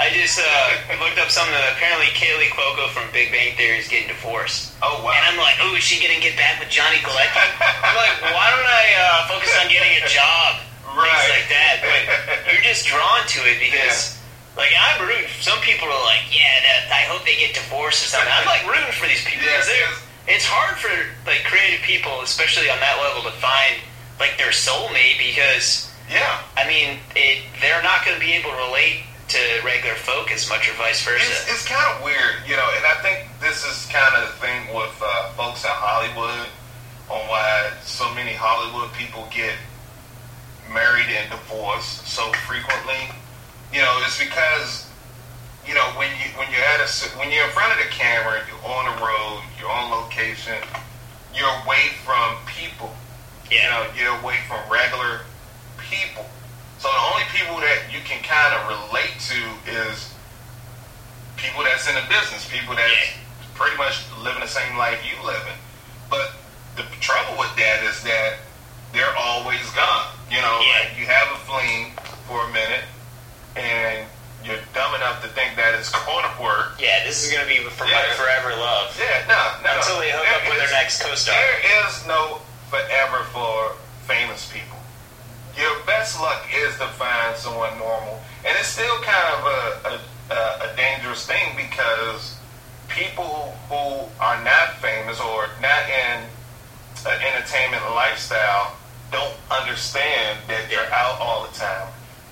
I 0.02 0.10
just 0.10 0.42
uh, 0.42 0.98
looked 1.00 1.22
up 1.22 1.30
something 1.30 1.54
that 1.54 1.78
apparently 1.78 2.10
Kaley 2.18 2.50
Cuoco 2.52 2.90
from 2.92 3.08
Big 3.14 3.30
Bang 3.32 3.56
Theory 3.56 3.78
is 3.78 3.88
getting 3.88 4.10
divorced. 4.10 4.74
Oh 4.82 5.00
wow. 5.06 5.14
And 5.14 5.22
I'm 5.30 5.38
like, 5.40 5.56
oh, 5.62 5.78
is 5.78 5.86
she 5.86 6.02
going 6.02 6.12
to 6.14 6.20
get 6.22 6.36
back 6.36 6.60
with 6.60 6.68
Johnny 6.74 6.98
Galecki? 7.06 7.38
I'm 7.62 7.96
like, 7.96 8.16
why 8.34 8.50
don't 8.52 8.66
I 8.68 8.86
uh, 8.98 9.06
focus 9.30 9.54
on 9.62 9.70
getting 9.70 9.94
a 10.02 10.06
job? 10.10 10.60
Right. 10.98 11.08
Things 11.08 11.30
like 11.40 11.50
that. 11.54 11.76
But 11.86 12.02
you're 12.52 12.66
just 12.66 12.86
drawn 12.90 13.22
to 13.26 13.40
it 13.50 13.58
because, 13.62 14.18
like, 14.58 14.70
I'm 14.78 15.02
rooting. 15.06 15.26
Some 15.42 15.58
people 15.66 15.90
are 15.90 16.04
like, 16.06 16.26
yeah, 16.30 16.62
that, 16.66 16.90
I 16.94 17.06
hope 17.10 17.26
they 17.26 17.38
get 17.38 17.54
divorced 17.54 18.02
or 18.06 18.10
something. 18.14 18.30
I'm 18.30 18.46
like 18.50 18.66
rooting 18.70 18.94
for 18.98 19.06
these 19.10 19.22
people 19.26 19.46
Yeah, 19.46 19.62
because 19.62 19.70
they're. 19.70 19.90
yes. 19.94 20.10
It's 20.26 20.48
hard 20.48 20.78
for 20.80 20.92
like 21.28 21.44
creative 21.46 21.82
people, 21.84 22.22
especially 22.22 22.70
on 22.70 22.80
that 22.80 22.96
level, 23.02 23.24
to 23.30 23.34
find 23.44 23.78
like 24.20 24.38
their 24.42 24.56
soulmate 24.56 25.20
because 25.20 25.92
yeah. 26.10 26.42
I 26.56 26.64
mean, 26.68 26.98
it, 27.16 27.44
they're 27.60 27.84
not 27.84 28.06
going 28.06 28.16
to 28.16 28.24
be 28.24 28.32
able 28.34 28.52
to 28.52 28.60
relate 28.70 29.04
to 29.34 29.66
regular 29.66 29.96
folk 29.96 30.32
as 30.32 30.48
much 30.50 30.70
or 30.70 30.74
vice 30.74 31.04
versa. 31.04 31.26
It's, 31.26 31.50
it's 31.50 31.66
kind 31.66 31.84
of 31.96 32.04
weird, 32.04 32.46
you 32.46 32.56
know, 32.56 32.70
and 32.78 32.86
I 32.86 33.02
think 33.02 33.30
this 33.42 33.66
is 33.66 33.90
kind 33.92 34.14
of 34.16 34.30
the 34.30 34.36
thing 34.38 34.74
with 34.76 34.94
uh, 35.02 35.34
folks 35.34 35.64
in 35.66 35.74
Hollywood 35.74 36.48
on 37.10 37.20
why 37.28 37.74
so 37.84 38.14
many 38.14 38.34
Hollywood 38.34 38.94
people 38.94 39.28
get 39.34 39.56
married 40.72 41.10
and 41.10 41.30
divorced 41.30 42.08
so 42.08 42.32
frequently. 42.46 43.10
You 43.74 43.82
know, 43.82 44.00
it's 44.06 44.18
because 44.18 44.88
you 45.68 45.74
know 45.74 45.86
when 45.98 46.10
you 46.22 46.30
when 46.38 46.50
you're 46.52 46.66
at 46.78 46.82
a 46.82 46.90
when 47.18 47.32
you're 47.32 47.46
in 47.46 47.52
front 47.52 47.74
of 47.74 47.80
the 47.84 47.90
camera, 47.90 48.42
you're 48.48 48.66
on 48.70 48.86
the 48.86 48.98
road, 49.02 49.42
you're 49.60 49.70
on 49.70 49.92
location, 49.92 50.58
you're 51.34 51.50
away 51.66 51.90
from 52.06 52.38
people. 52.46 52.94
You 53.50 53.58
yeah, 53.58 53.70
know, 53.70 53.86
you're 53.98 54.16
away 54.22 54.38
from 54.48 54.60
regular 54.72 55.22
people. 55.78 56.26
So 56.84 56.92
the 56.92 57.04
only 57.16 57.24
people 57.32 57.64
that 57.64 57.88
you 57.96 58.04
can 58.04 58.20
kind 58.28 58.52
of 58.60 58.68
relate 58.68 59.16
to 59.32 59.40
is 59.72 60.12
people 61.40 61.64
that's 61.64 61.88
in 61.88 61.96
the 61.96 62.04
business, 62.12 62.44
people 62.52 62.76
that's 62.76 62.92
Yeah. 62.92 63.24
pretty 63.56 63.78
much 63.78 64.04
living 64.20 64.42
the 64.44 64.52
same 64.52 64.76
life 64.76 65.00
you 65.08 65.16
live 65.24 65.48
in. 65.48 65.56
But 66.10 66.36
the 66.76 66.84
trouble 67.00 67.38
with 67.40 67.56
that 67.56 67.84
is 67.88 68.04
that 68.04 68.36
they're 68.92 69.16
always 69.16 69.64
gone. 69.72 70.12
You 70.30 70.42
know, 70.42 70.60
Yeah. 70.60 70.80
like 70.84 70.98
you 71.00 71.06
have 71.08 71.32
a 71.32 71.38
fling 71.48 71.96
for 72.28 72.44
a 72.44 72.48
minute, 72.50 72.84
and 73.56 74.06
you're 74.44 74.60
dumb 74.76 74.94
enough 74.96 75.22
to 75.22 75.30
think 75.30 75.56
that 75.56 75.76
it's 75.76 75.88
going 75.90 76.26
to 76.36 76.42
work. 76.42 76.76
yeah. 76.80 77.06
This 77.06 77.24
is 77.24 77.32
going 77.32 77.48
to 77.48 77.48
be 77.48 77.64
for 77.70 77.86
my 77.86 78.12
forever 78.20 78.54
love 78.58 78.92
Yeah, 79.00 79.24
no, 79.30 79.40
no. 79.64 79.78
until 79.80 80.00
they 80.02 80.12
hook 80.12 80.26
There 80.26 80.36
up 80.36 80.50
with 80.50 80.58
their 80.60 80.72
next 80.72 81.02
co-star. 81.02 81.34
there 81.34 81.88
is 81.88 82.06
no 82.08 82.42
forever 82.70 83.24
for 83.32 83.72
famous 84.06 84.44
people. 84.52 84.80
Best 86.04 86.20
luck 86.20 86.44
is 86.54 86.78
to 86.80 86.88
find 87.00 87.34
someone 87.38 87.80
normal, 87.80 88.20
and 88.44 88.54
it's 88.60 88.68
still 88.68 89.00
kind 89.04 89.40
of 89.40 89.48
a, 89.48 90.34
a, 90.36 90.68
a 90.68 90.76
dangerous 90.76 91.26
thing 91.26 91.56
because 91.56 92.36
people 92.90 93.56
who 93.70 94.04
are 94.20 94.44
not 94.44 94.76
famous 94.82 95.22
or 95.22 95.48
not 95.62 95.88
in 95.88 96.28
an 97.08 97.22
entertainment 97.24 97.82
lifestyle 97.96 98.76
don't 99.14 99.34
understand 99.50 100.40
that 100.50 100.70
you're 100.70 100.92
out 100.92 101.22
all 101.22 101.48
the 101.48 101.54
time. 101.58 101.88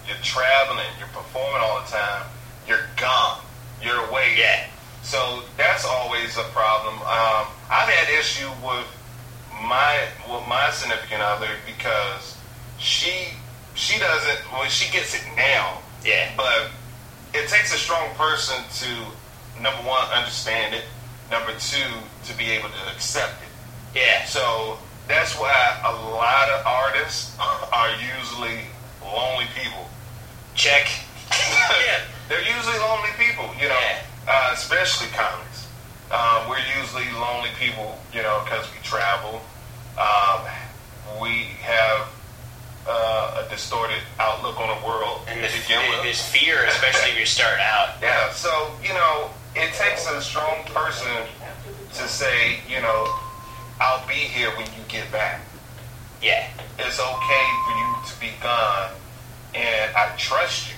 You're 0.06 0.20
traveling, 0.22 0.92
you're 1.00 1.08
performing 1.08 1.62
all 1.62 1.80
the 1.80 1.88
time. 1.88 2.26
You're 2.68 2.90
gone. 2.98 3.40
You're 3.82 4.06
away. 4.10 4.36
Yeah, 4.38 4.68
So 5.02 5.44
that's 5.56 5.86
always 5.86 6.36
a 6.36 6.44
problem. 6.52 6.96
Um, 6.96 7.48
I've 7.72 7.88
had 7.88 8.20
issue 8.20 8.52
with 8.68 8.86
my 9.64 10.08
with 10.28 10.46
my 10.50 10.72
significant 10.72 11.22
other 11.22 11.56
because 11.66 12.36
she 12.78 13.30
she 13.76 14.00
doesn't 14.00 14.40
well 14.52 14.64
she 14.70 14.92
gets 14.92 15.16
it 15.16 15.24
now, 15.36 15.80
yeah, 16.06 16.32
but 16.36 16.70
it 17.34 17.48
takes 17.50 17.74
a 17.74 17.78
strong 17.78 18.10
person 18.16 18.56
to 18.80 19.62
number 19.62 19.82
one 19.88 20.04
understand 20.14 20.74
it, 20.76 20.84
number 21.30 21.52
two 21.60 21.90
to 22.26 22.38
be 22.38 22.50
able 22.52 22.70
to 22.70 22.94
accept 22.94 23.42
it. 23.44 24.00
yeah. 24.00 24.26
So 24.26 24.78
that's 25.08 25.38
why 25.38 25.54
a 25.86 25.94
lot 25.94 26.50
of 26.50 26.66
artists 26.66 27.38
are 27.40 27.90
usually 28.20 28.60
lonely 29.04 29.46
people. 29.56 29.88
Check. 30.56 30.88
yeah, 31.32 32.02
they're 32.28 32.42
usually 32.44 32.78
lonely 32.80 33.10
people, 33.18 33.46
you 33.60 33.68
know, 33.70 33.80
Yeah. 33.80 34.02
uh, 34.28 34.52
especially 34.54 35.08
comics. 35.16 35.68
Um, 36.12 36.50
we're 36.50 36.60
usually 36.78 37.10
lonely 37.14 37.50
people, 37.58 37.98
you 38.14 38.22
know, 38.22 38.42
because 38.44 38.68
we 38.72 38.78
travel. 38.84 39.42
Um, 39.98 40.42
we 41.22 41.48
have 41.62 42.08
uh, 42.88 43.44
a 43.46 43.50
distorted 43.50 44.02
outlook 44.20 44.60
on 44.60 44.68
the 44.80 44.86
world 44.86 45.22
And 45.28 45.40
to 45.40 45.48
the, 45.48 45.62
begin 45.62 45.80
with. 45.90 46.04
there's 46.04 46.22
fear, 46.26 46.64
especially 46.66 47.12
if 47.12 47.20
you 47.20 47.26
start 47.26 47.60
out. 47.60 47.90
Yeah, 48.02 48.32
so, 48.32 48.72
you 48.84 48.94
know, 48.94 49.30
it 49.56 49.74
takes 49.74 50.10
a 50.10 50.22
strong 50.22 50.64
person 50.66 51.12
to 51.94 52.08
say, 52.08 52.58
you 52.68 52.82
know, 52.82 53.06
I'll 53.80 54.06
be 54.08 54.14
here 54.14 54.50
when 54.58 54.66
you 54.68 54.84
get 54.88 55.12
back. 55.12 55.42
Yeah, 56.22 56.48
It's 56.80 57.00
okay 57.00 57.46
for 57.66 57.74
you 57.78 57.96
to 58.08 58.20
be 58.20 58.30
gone, 58.42 58.92
and 59.56 59.96
I 59.96 60.14
trust 60.18 60.70
you. 60.70 60.76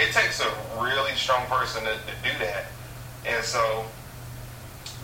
It 0.00 0.12
takes 0.12 0.40
a 0.40 0.48
really 0.80 1.12
strong 1.12 1.44
person 1.46 1.84
to, 1.84 1.92
to 1.92 2.14
do 2.22 2.38
that. 2.40 2.66
And 3.26 3.44
so, 3.44 3.84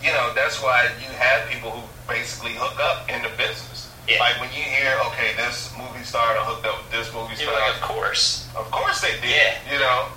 you 0.03 0.11
know, 0.11 0.31
that's 0.35 0.61
why 0.61 0.89
you 0.99 1.09
have 1.17 1.47
people 1.49 1.71
who 1.71 1.81
basically 2.11 2.53
hook 2.55 2.79
up 2.79 3.09
in 3.09 3.21
the 3.21 3.29
business. 3.37 3.78
Yeah. 4.09 4.19
Like 4.19 4.41
when 4.41 4.49
you 4.49 4.65
hear, 4.65 4.97
okay, 5.13 5.37
this 5.37 5.69
movie 5.77 6.01
star 6.01 6.33
done 6.33 6.45
hooked 6.49 6.65
up 6.65 6.81
with 6.81 6.89
this 6.89 7.13
movie 7.13 7.37
star. 7.37 7.53
like, 7.53 7.77
of 7.77 7.81
course. 7.85 8.49
Of 8.57 8.65
course 8.73 9.05
they 9.05 9.13
did. 9.21 9.29
Yeah. 9.29 9.53
You 9.69 9.77
know, 9.77 10.09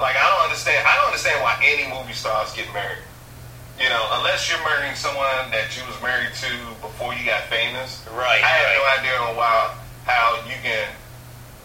like 0.00 0.16
I 0.16 0.24
don't 0.32 0.48
understand. 0.48 0.80
I 0.88 0.96
don't 0.96 1.12
understand 1.12 1.44
why 1.44 1.60
any 1.60 1.84
movie 1.92 2.16
stars 2.16 2.56
get 2.56 2.72
married. 2.72 3.04
You 3.76 3.92
know, 3.92 4.00
unless 4.16 4.48
you're 4.48 4.62
marrying 4.64 4.96
someone 4.96 5.52
that 5.52 5.76
you 5.76 5.84
was 5.84 6.00
married 6.00 6.32
to 6.40 6.50
before 6.80 7.12
you 7.12 7.26
got 7.28 7.44
famous. 7.52 8.00
Right. 8.08 8.40
I 8.40 8.48
have 8.48 8.64
right. 8.64 8.80
no 8.80 8.84
idea 8.96 9.16
on 9.28 9.36
why 9.36 9.76
how 10.08 10.40
you 10.48 10.56
can 10.64 10.88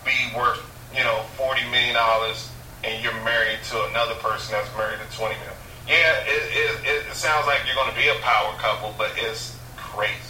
be 0.03 0.15
worth 0.35 0.59
you 0.91 1.03
know 1.03 1.23
forty 1.39 1.63
million 1.71 1.95
dollars 1.95 2.51
and 2.83 3.03
you're 3.03 3.15
married 3.23 3.59
to 3.71 3.75
another 3.91 4.15
person 4.19 4.51
that's 4.51 4.67
married 4.75 4.99
to 4.99 5.07
twenty 5.15 5.35
million. 5.39 5.55
Yeah, 5.87 6.21
it, 6.27 6.43
it, 6.85 7.07
it 7.07 7.13
sounds 7.15 7.47
like 7.47 7.65
you're 7.65 7.75
going 7.75 7.89
to 7.89 7.97
be 7.97 8.09
a 8.09 8.19
power 8.21 8.53
couple, 8.59 8.93
but 8.97 9.11
it's 9.17 9.57
crazy. 9.75 10.28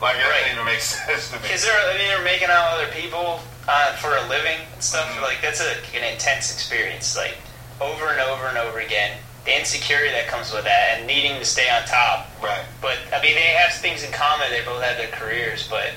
Like 0.00 0.16
it 0.16 0.24
Right. 0.24 0.40
doesn't 0.40 0.52
even 0.54 0.64
make 0.66 0.80
sense 0.82 1.28
to 1.30 1.36
me. 1.36 1.42
Because 1.42 1.62
they're, 1.64 1.72
I 1.90 1.96
mean, 1.98 2.08
they're 2.08 2.24
making 2.24 2.48
out 2.50 2.74
other 2.74 2.88
people 2.92 3.40
uh, 3.68 3.94
for 3.96 4.16
a 4.16 4.28
living 4.28 4.58
and 4.74 4.82
stuff. 4.82 5.08
Mhm. 5.16 5.22
Like 5.22 5.40
that's 5.40 5.60
a, 5.60 5.70
an 5.96 6.04
intense 6.12 6.52
experience. 6.52 7.16
Like 7.16 7.36
over 7.80 8.08
and 8.08 8.20
over 8.20 8.46
and 8.46 8.58
over 8.58 8.80
again. 8.80 9.18
The 9.44 9.58
insecurity 9.58 10.08
that 10.10 10.26
comes 10.26 10.50
with 10.54 10.64
that, 10.64 10.96
and 10.96 11.06
needing 11.06 11.38
to 11.38 11.44
stay 11.44 11.68
on 11.68 11.84
top. 11.84 12.30
Right. 12.42 12.64
But 12.80 12.96
I 13.12 13.20
mean, 13.20 13.34
they 13.34 13.52
have 13.60 13.74
things 13.74 14.02
in 14.02 14.10
common. 14.10 14.48
They 14.50 14.64
both 14.64 14.82
have 14.82 14.96
their 14.96 15.08
careers, 15.12 15.68
but 15.68 15.90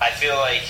I 0.00 0.10
feel 0.10 0.36
like 0.36 0.62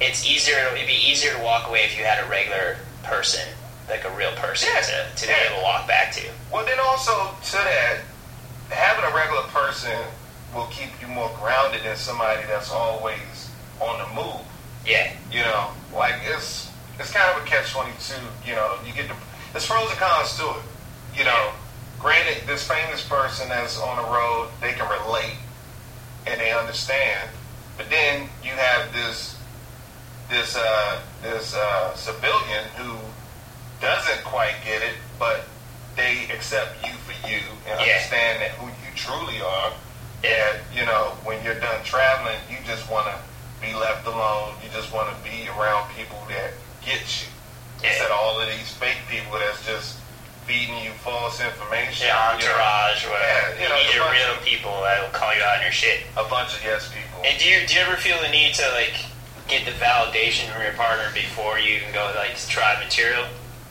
it's 0.00 0.24
easier. 0.26 0.56
It'd 0.74 0.86
be 0.86 0.94
easier 0.94 1.34
to 1.34 1.42
walk 1.42 1.68
away 1.68 1.84
if 1.84 1.96
you 1.98 2.04
had 2.04 2.24
a 2.24 2.28
regular 2.28 2.78
person, 3.02 3.46
like 3.88 4.04
a 4.06 4.10
real 4.16 4.32
person, 4.36 4.70
Yeah. 4.72 4.80
to, 4.80 5.14
to 5.16 5.26
be 5.26 5.32
Yeah. 5.32 5.44
able 5.50 5.56
to 5.58 5.62
walk 5.62 5.86
back 5.86 6.12
to. 6.14 6.22
Well, 6.50 6.64
then 6.64 6.80
also 6.80 7.34
to 7.44 7.52
that, 7.52 7.98
having 8.70 9.04
a 9.04 9.14
regular 9.14 9.42
person 9.52 9.92
will 10.54 10.66
keep 10.66 10.90
you 11.00 11.08
more 11.08 11.30
grounded 11.40 11.82
than 11.84 11.96
somebody 11.96 12.42
that's 12.46 12.70
always 12.70 13.50
on 13.80 13.98
the 13.98 14.14
move. 14.22 14.40
Yeah, 14.86 15.12
You 15.30 15.40
know, 15.40 15.70
like 15.94 16.14
it's 16.24 16.70
it's 16.98 17.12
kind 17.12 17.30
of 17.36 17.42
a 17.42 17.46
catch 17.46 17.72
twenty 17.72 17.92
two. 18.00 18.20
You 18.48 18.54
know, 18.56 18.76
you 18.86 18.92
get 18.92 19.08
the 19.08 19.14
there's 19.52 19.66
pros 19.66 19.88
and 19.90 19.98
cons 19.98 20.36
to 20.38 20.44
it. 20.50 20.62
You 21.18 21.24
know, 21.24 21.50
granted, 21.98 22.46
this 22.46 22.66
famous 22.66 23.04
person 23.06 23.48
that's 23.48 23.78
on 23.80 23.96
the 24.02 24.08
road, 24.10 24.48
they 24.60 24.72
can 24.72 24.88
relate 24.88 25.36
and 26.26 26.40
they 26.40 26.52
understand. 26.52 27.28
But 27.76 27.90
then 27.90 28.28
you 28.42 28.50
have 28.52 28.92
this 28.92 29.36
this 30.30 30.56
uh, 30.56 31.00
this 31.22 31.54
uh, 31.54 31.94
civilian 31.94 32.64
who 32.76 32.96
doesn't 33.80 34.24
quite 34.24 34.54
get 34.64 34.82
it, 34.82 34.94
but 35.18 35.44
they 35.96 36.26
accept 36.32 36.84
you 36.86 36.92
for 37.04 37.28
you 37.28 37.40
and 37.68 37.80
Yeah. 37.80 37.94
understand 37.94 38.42
that 38.42 38.50
who 38.52 38.66
you 38.68 38.94
truly 38.96 39.40
are. 39.42 39.72
Yeah. 40.24 40.52
And 40.54 40.60
you 40.76 40.84
know, 40.84 41.16
when 41.24 41.42
you're 41.44 41.58
done 41.58 41.82
traveling, 41.84 42.36
you 42.50 42.56
just 42.66 42.88
want 42.90 43.06
to 43.08 43.16
be 43.60 43.74
left 43.74 44.06
alone. 44.06 44.54
You 44.62 44.68
just 44.72 44.92
want 44.92 45.08
to 45.14 45.16
be 45.24 45.48
around 45.58 45.90
people 45.96 46.18
that 46.28 46.52
get 46.84 47.00
you. 47.22 47.28
Instead 47.82 48.06
of 48.12 48.16
all 48.20 48.38
of 48.40 48.46
these 48.48 48.68
fake 48.76 49.00
people 49.08 49.32
that's 49.38 49.64
just 49.64 49.96
feeding 50.44 50.76
you 50.84 50.90
false 51.00 51.40
information. 51.40 52.06
yeah, 52.08 52.36
you 52.36 52.44
know. 52.44 52.52
entourage, 52.52 53.06
whatever. 53.08 53.56
Yeah, 53.56 53.62
you 53.62 53.68
know, 53.68 53.76
need 53.80 53.94
your 53.94 54.10
real 54.12 54.36
of- 54.36 54.44
people 54.44 54.72
that 54.82 55.00
will 55.00 55.12
call 55.16 55.32
you 55.34 55.40
out 55.42 55.56
on 55.58 55.62
your 55.62 55.72
shit. 55.72 56.04
a 56.16 56.24
bunch 56.28 56.52
of 56.56 56.60
yes 56.64 56.88
people. 56.92 57.22
And 57.24 57.38
do 57.40 57.48
you 57.48 57.64
do 57.66 57.74
you 57.74 57.80
ever 57.80 57.96
feel 57.96 58.20
the 58.20 58.28
need 58.28 58.52
to 58.60 58.66
like 58.76 58.96
get 59.48 59.64
the 59.64 59.72
validation 59.80 60.52
from 60.52 60.60
your 60.62 60.72
partner 60.74 61.08
before 61.14 61.58
you 61.58 61.76
even 61.80 61.92
go 61.92 62.12
like 62.16 62.36
try 62.48 62.76
material? 62.82 63.24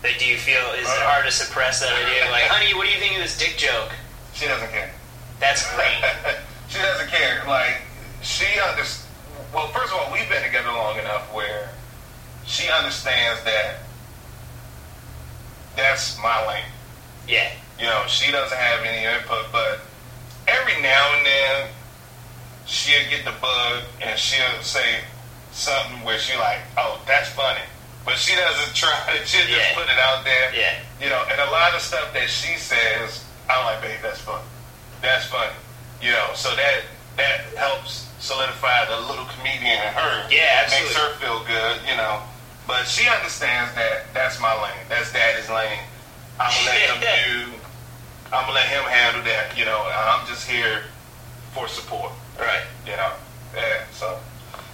Like, 0.03 0.17
do 0.17 0.25
you 0.25 0.37
feel 0.37 0.63
is 0.79 0.87
it 0.87 0.97
Uh. 0.97 1.09
hard 1.09 1.25
to 1.25 1.31
suppress 1.31 1.81
that 1.81 1.91
idea? 1.93 2.31
Like, 2.31 2.43
honey, 2.53 2.73
what 2.73 2.87
do 2.87 2.93
you 2.93 2.99
think 2.99 3.13
of 3.17 3.21
this 3.21 3.37
dick 3.37 3.57
joke? 3.57 3.91
She 4.33 4.45
doesn't 4.47 4.71
care. 4.71 4.89
That's 5.39 5.63
great. 5.75 5.95
she 6.69 6.77
doesn't 6.79 7.09
care. 7.09 7.43
Like 7.47 7.81
she 8.21 8.45
understands. 8.59 9.07
Well, 9.53 9.67
first 9.69 9.91
of 9.93 9.99
all, 9.99 10.11
we've 10.13 10.29
been 10.29 10.43
together 10.43 10.69
long 10.71 10.97
enough 10.99 11.33
where 11.33 11.69
she 12.45 12.69
understands 12.69 13.43
that 13.45 13.77
that's 15.75 16.17
my 16.21 16.45
lane. 16.47 16.63
yeah, 17.27 17.51
You 17.79 17.85
know, 17.85 18.03
she 18.07 18.31
doesn't 18.31 18.57
have 18.57 18.83
any 18.83 19.05
input, 19.05 19.45
but 19.51 19.79
every 20.47 20.79
now 20.81 21.13
and 21.15 21.25
then 21.25 21.67
she'll 22.65 23.07
get 23.09 23.23
the 23.23 23.33
bug 23.41 23.83
and 24.01 24.17
she'll 24.19 24.61
say 24.61 25.01
something 25.51 26.03
where 26.03 26.19
she 26.19 26.37
like, 26.37 26.59
oh, 26.77 27.01
that's 27.07 27.29
funny. 27.29 27.61
But 28.05 28.17
she 28.17 28.35
doesn't 28.35 28.75
try 28.75 28.91
to, 29.17 29.25
she'll 29.25 29.45
just 29.47 29.51
Yeah. 29.57 29.73
put 29.75 29.85
it 29.89 29.99
out 29.99 30.23
there. 30.25 30.53
yeah, 30.53 30.79
You 31.01 31.09
know, 31.09 31.23
and 31.31 31.39
a 31.39 31.51
lot 31.51 31.73
of 31.73 31.81
stuff 31.81 32.13
that 32.13 32.29
she 32.29 32.57
says, 32.57 33.23
I'm 33.49 33.65
like, 33.65 33.81
babe, 33.81 33.99
that's 34.03 34.19
funny. 34.19 34.43
That's 35.01 35.25
funny. 35.25 35.53
You 36.01 36.11
know, 36.11 36.31
so 36.35 36.55
that 36.55 36.81
that 37.17 37.41
helps 37.57 38.07
solidify 38.19 38.85
the 38.85 38.99
little 39.07 39.25
comedian 39.37 39.79
in 39.79 39.93
her. 39.93 40.27
Yeah, 40.31 40.65
It 40.65 40.71
makes 40.71 40.95
her 40.95 41.13
feel 41.15 41.43
good, 41.45 41.79
you 41.87 41.95
know. 41.95 42.21
But 42.67 42.85
she 42.87 43.09
understands 43.09 43.73
that 43.75 44.13
that's 44.13 44.39
my 44.39 44.53
lane. 44.61 44.85
That's 44.87 45.11
daddy's 45.11 45.49
lane. 45.49 45.79
I'm 46.39 46.51
gonna 46.51 46.69
let 46.69 46.79
him 46.79 46.99
do 47.53 47.59
I'm 48.31 48.45
gonna 48.45 48.53
let 48.53 48.67
him 48.67 48.83
handle 48.83 49.23
that, 49.23 49.57
you 49.57 49.65
know. 49.65 49.89
I'm 49.89 50.25
just 50.27 50.47
here 50.47 50.83
for 51.53 51.67
support. 51.67 52.11
right. 52.39 52.63
You 52.85 52.95
know. 52.95 53.11
Yeah, 53.55 53.83
so 53.91 54.19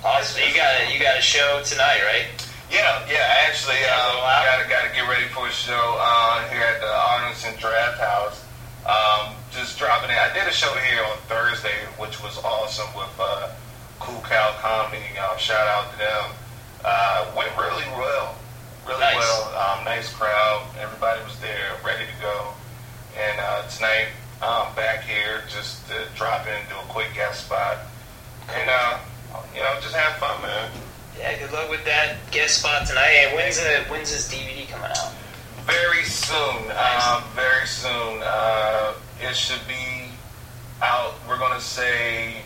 Awesome. 0.05 0.43
You 0.45 0.53
got 0.53 0.69
a, 0.81 0.93
you 0.93 0.99
got 0.99 1.17
a 1.17 1.21
show 1.21 1.63
tonight, 1.65 1.97
right? 2.05 2.27
Yeah, 2.69 3.01
yeah. 3.09 3.25
I 3.25 3.49
actually, 3.49 3.81
um, 3.89 4.21
roll 4.21 4.45
gotta 4.45 4.69
gotta 4.69 4.93
get 4.93 5.07
ready 5.09 5.25
for 5.33 5.47
a 5.47 5.51
show 5.51 5.97
uh, 5.97 6.47
here 6.49 6.61
at 6.61 6.79
the 6.79 6.85
Arlington 6.85 7.57
Draft 7.57 7.97
House. 7.99 8.45
Just 9.75 9.83
dropping 9.91 10.09
it. 10.09 10.15
I 10.15 10.31
did 10.31 10.47
a 10.47 10.53
show 10.55 10.71
here 10.87 11.03
on 11.03 11.17
Thursday, 11.27 11.75
which 11.99 12.23
was 12.23 12.37
awesome 12.45 12.87
with 12.95 13.11
uh, 13.19 13.51
Cool 13.99 14.21
Cow 14.23 14.55
Comedy. 14.63 15.03
Um, 15.19 15.37
shout 15.37 15.67
out 15.67 15.91
to 15.91 15.97
them. 15.99 16.31
Uh, 16.85 17.27
went 17.35 17.51
really 17.59 17.83
well, 17.99 18.35
really 18.87 19.01
Nice. 19.01 19.15
well. 19.19 19.51
Um, 19.51 19.83
nice 19.83 20.07
crowd. 20.13 20.63
Everybody 20.79 21.21
was 21.25 21.37
there, 21.41 21.75
ready 21.85 22.05
to 22.07 22.21
go. 22.21 22.53
And 23.19 23.37
uh, 23.41 23.67
tonight, 23.67 24.07
I'm 24.41 24.73
back 24.75 25.03
here 25.03 25.43
just 25.49 25.85
to 25.89 26.07
drop 26.15 26.47
in, 26.47 26.55
do 26.69 26.75
a 26.79 26.87
quick 26.87 27.13
guest 27.13 27.43
spot, 27.43 27.75
and 28.55 28.69
uh, 28.69 28.97
you 29.53 29.59
know, 29.59 29.75
just 29.81 29.93
have 29.93 30.15
fun, 30.19 30.41
man. 30.41 30.71
Yeah. 31.19 31.37
Good 31.37 31.51
luck 31.51 31.69
with 31.69 31.83
that 31.83 32.15
guest 32.31 32.59
spot 32.59 32.87
tonight. 32.87 33.27
And 33.27 33.35
when's 33.35 33.57
the 33.59 33.83
when's 33.91 34.09
this 34.09 34.31
DVD 34.33 34.69
coming 34.69 34.87
out? 34.95 35.11
Very 35.67 36.03
soon. 36.03 36.71
Um, 36.71 37.23
very 37.35 37.67
soon. 37.67 38.21
Uh, 38.23 38.93
it 39.21 39.35
should 39.35 39.65
be 39.67 40.09
out. 40.81 41.13
We're 41.27 41.37
gonna 41.39 41.61
say 41.61 42.41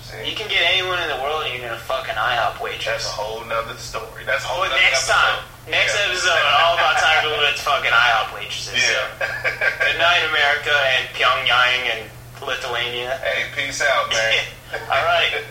So 0.00 0.16
See, 0.16 0.30
you 0.30 0.34
can 0.36 0.48
get 0.48 0.62
anyone 0.72 0.98
in 1.02 1.08
the 1.08 1.20
world 1.22 1.44
and 1.44 1.52
you're 1.54 1.62
gonna 1.68 1.78
fuck 1.78 2.08
an 2.08 2.16
IHOP 2.16 2.58
that's 2.84 3.06
a 3.06 3.10
whole 3.10 3.44
nother 3.46 3.74
story. 3.76 4.24
That's 4.24 4.44
a 4.44 4.48
whole 4.48 4.62
Well, 4.62 4.70
next 4.80 5.06
time, 5.08 5.38
episode. 5.44 5.59
Next 5.70 5.94
Yeah. 5.96 6.06
episode, 6.10 6.42
all 6.60 6.74
about 6.74 6.98
Tiger 6.98 7.30
Woods 7.38 7.60
fucking 7.62 7.90
IHOP 7.92 8.34
waitresses. 8.34 8.74
So, 8.84 8.92
Yeah. 9.20 9.70
good 9.86 9.98
night, 9.98 10.22
America 10.28 10.74
and 10.74 11.08
Pyongyang 11.14 11.82
and 11.94 12.10
Lithuania. 12.42 13.18
hey, 13.22 13.46
peace 13.54 13.82
out, 13.82 14.08
man. 14.10 14.44
All 14.90 15.04
right. 15.04 15.42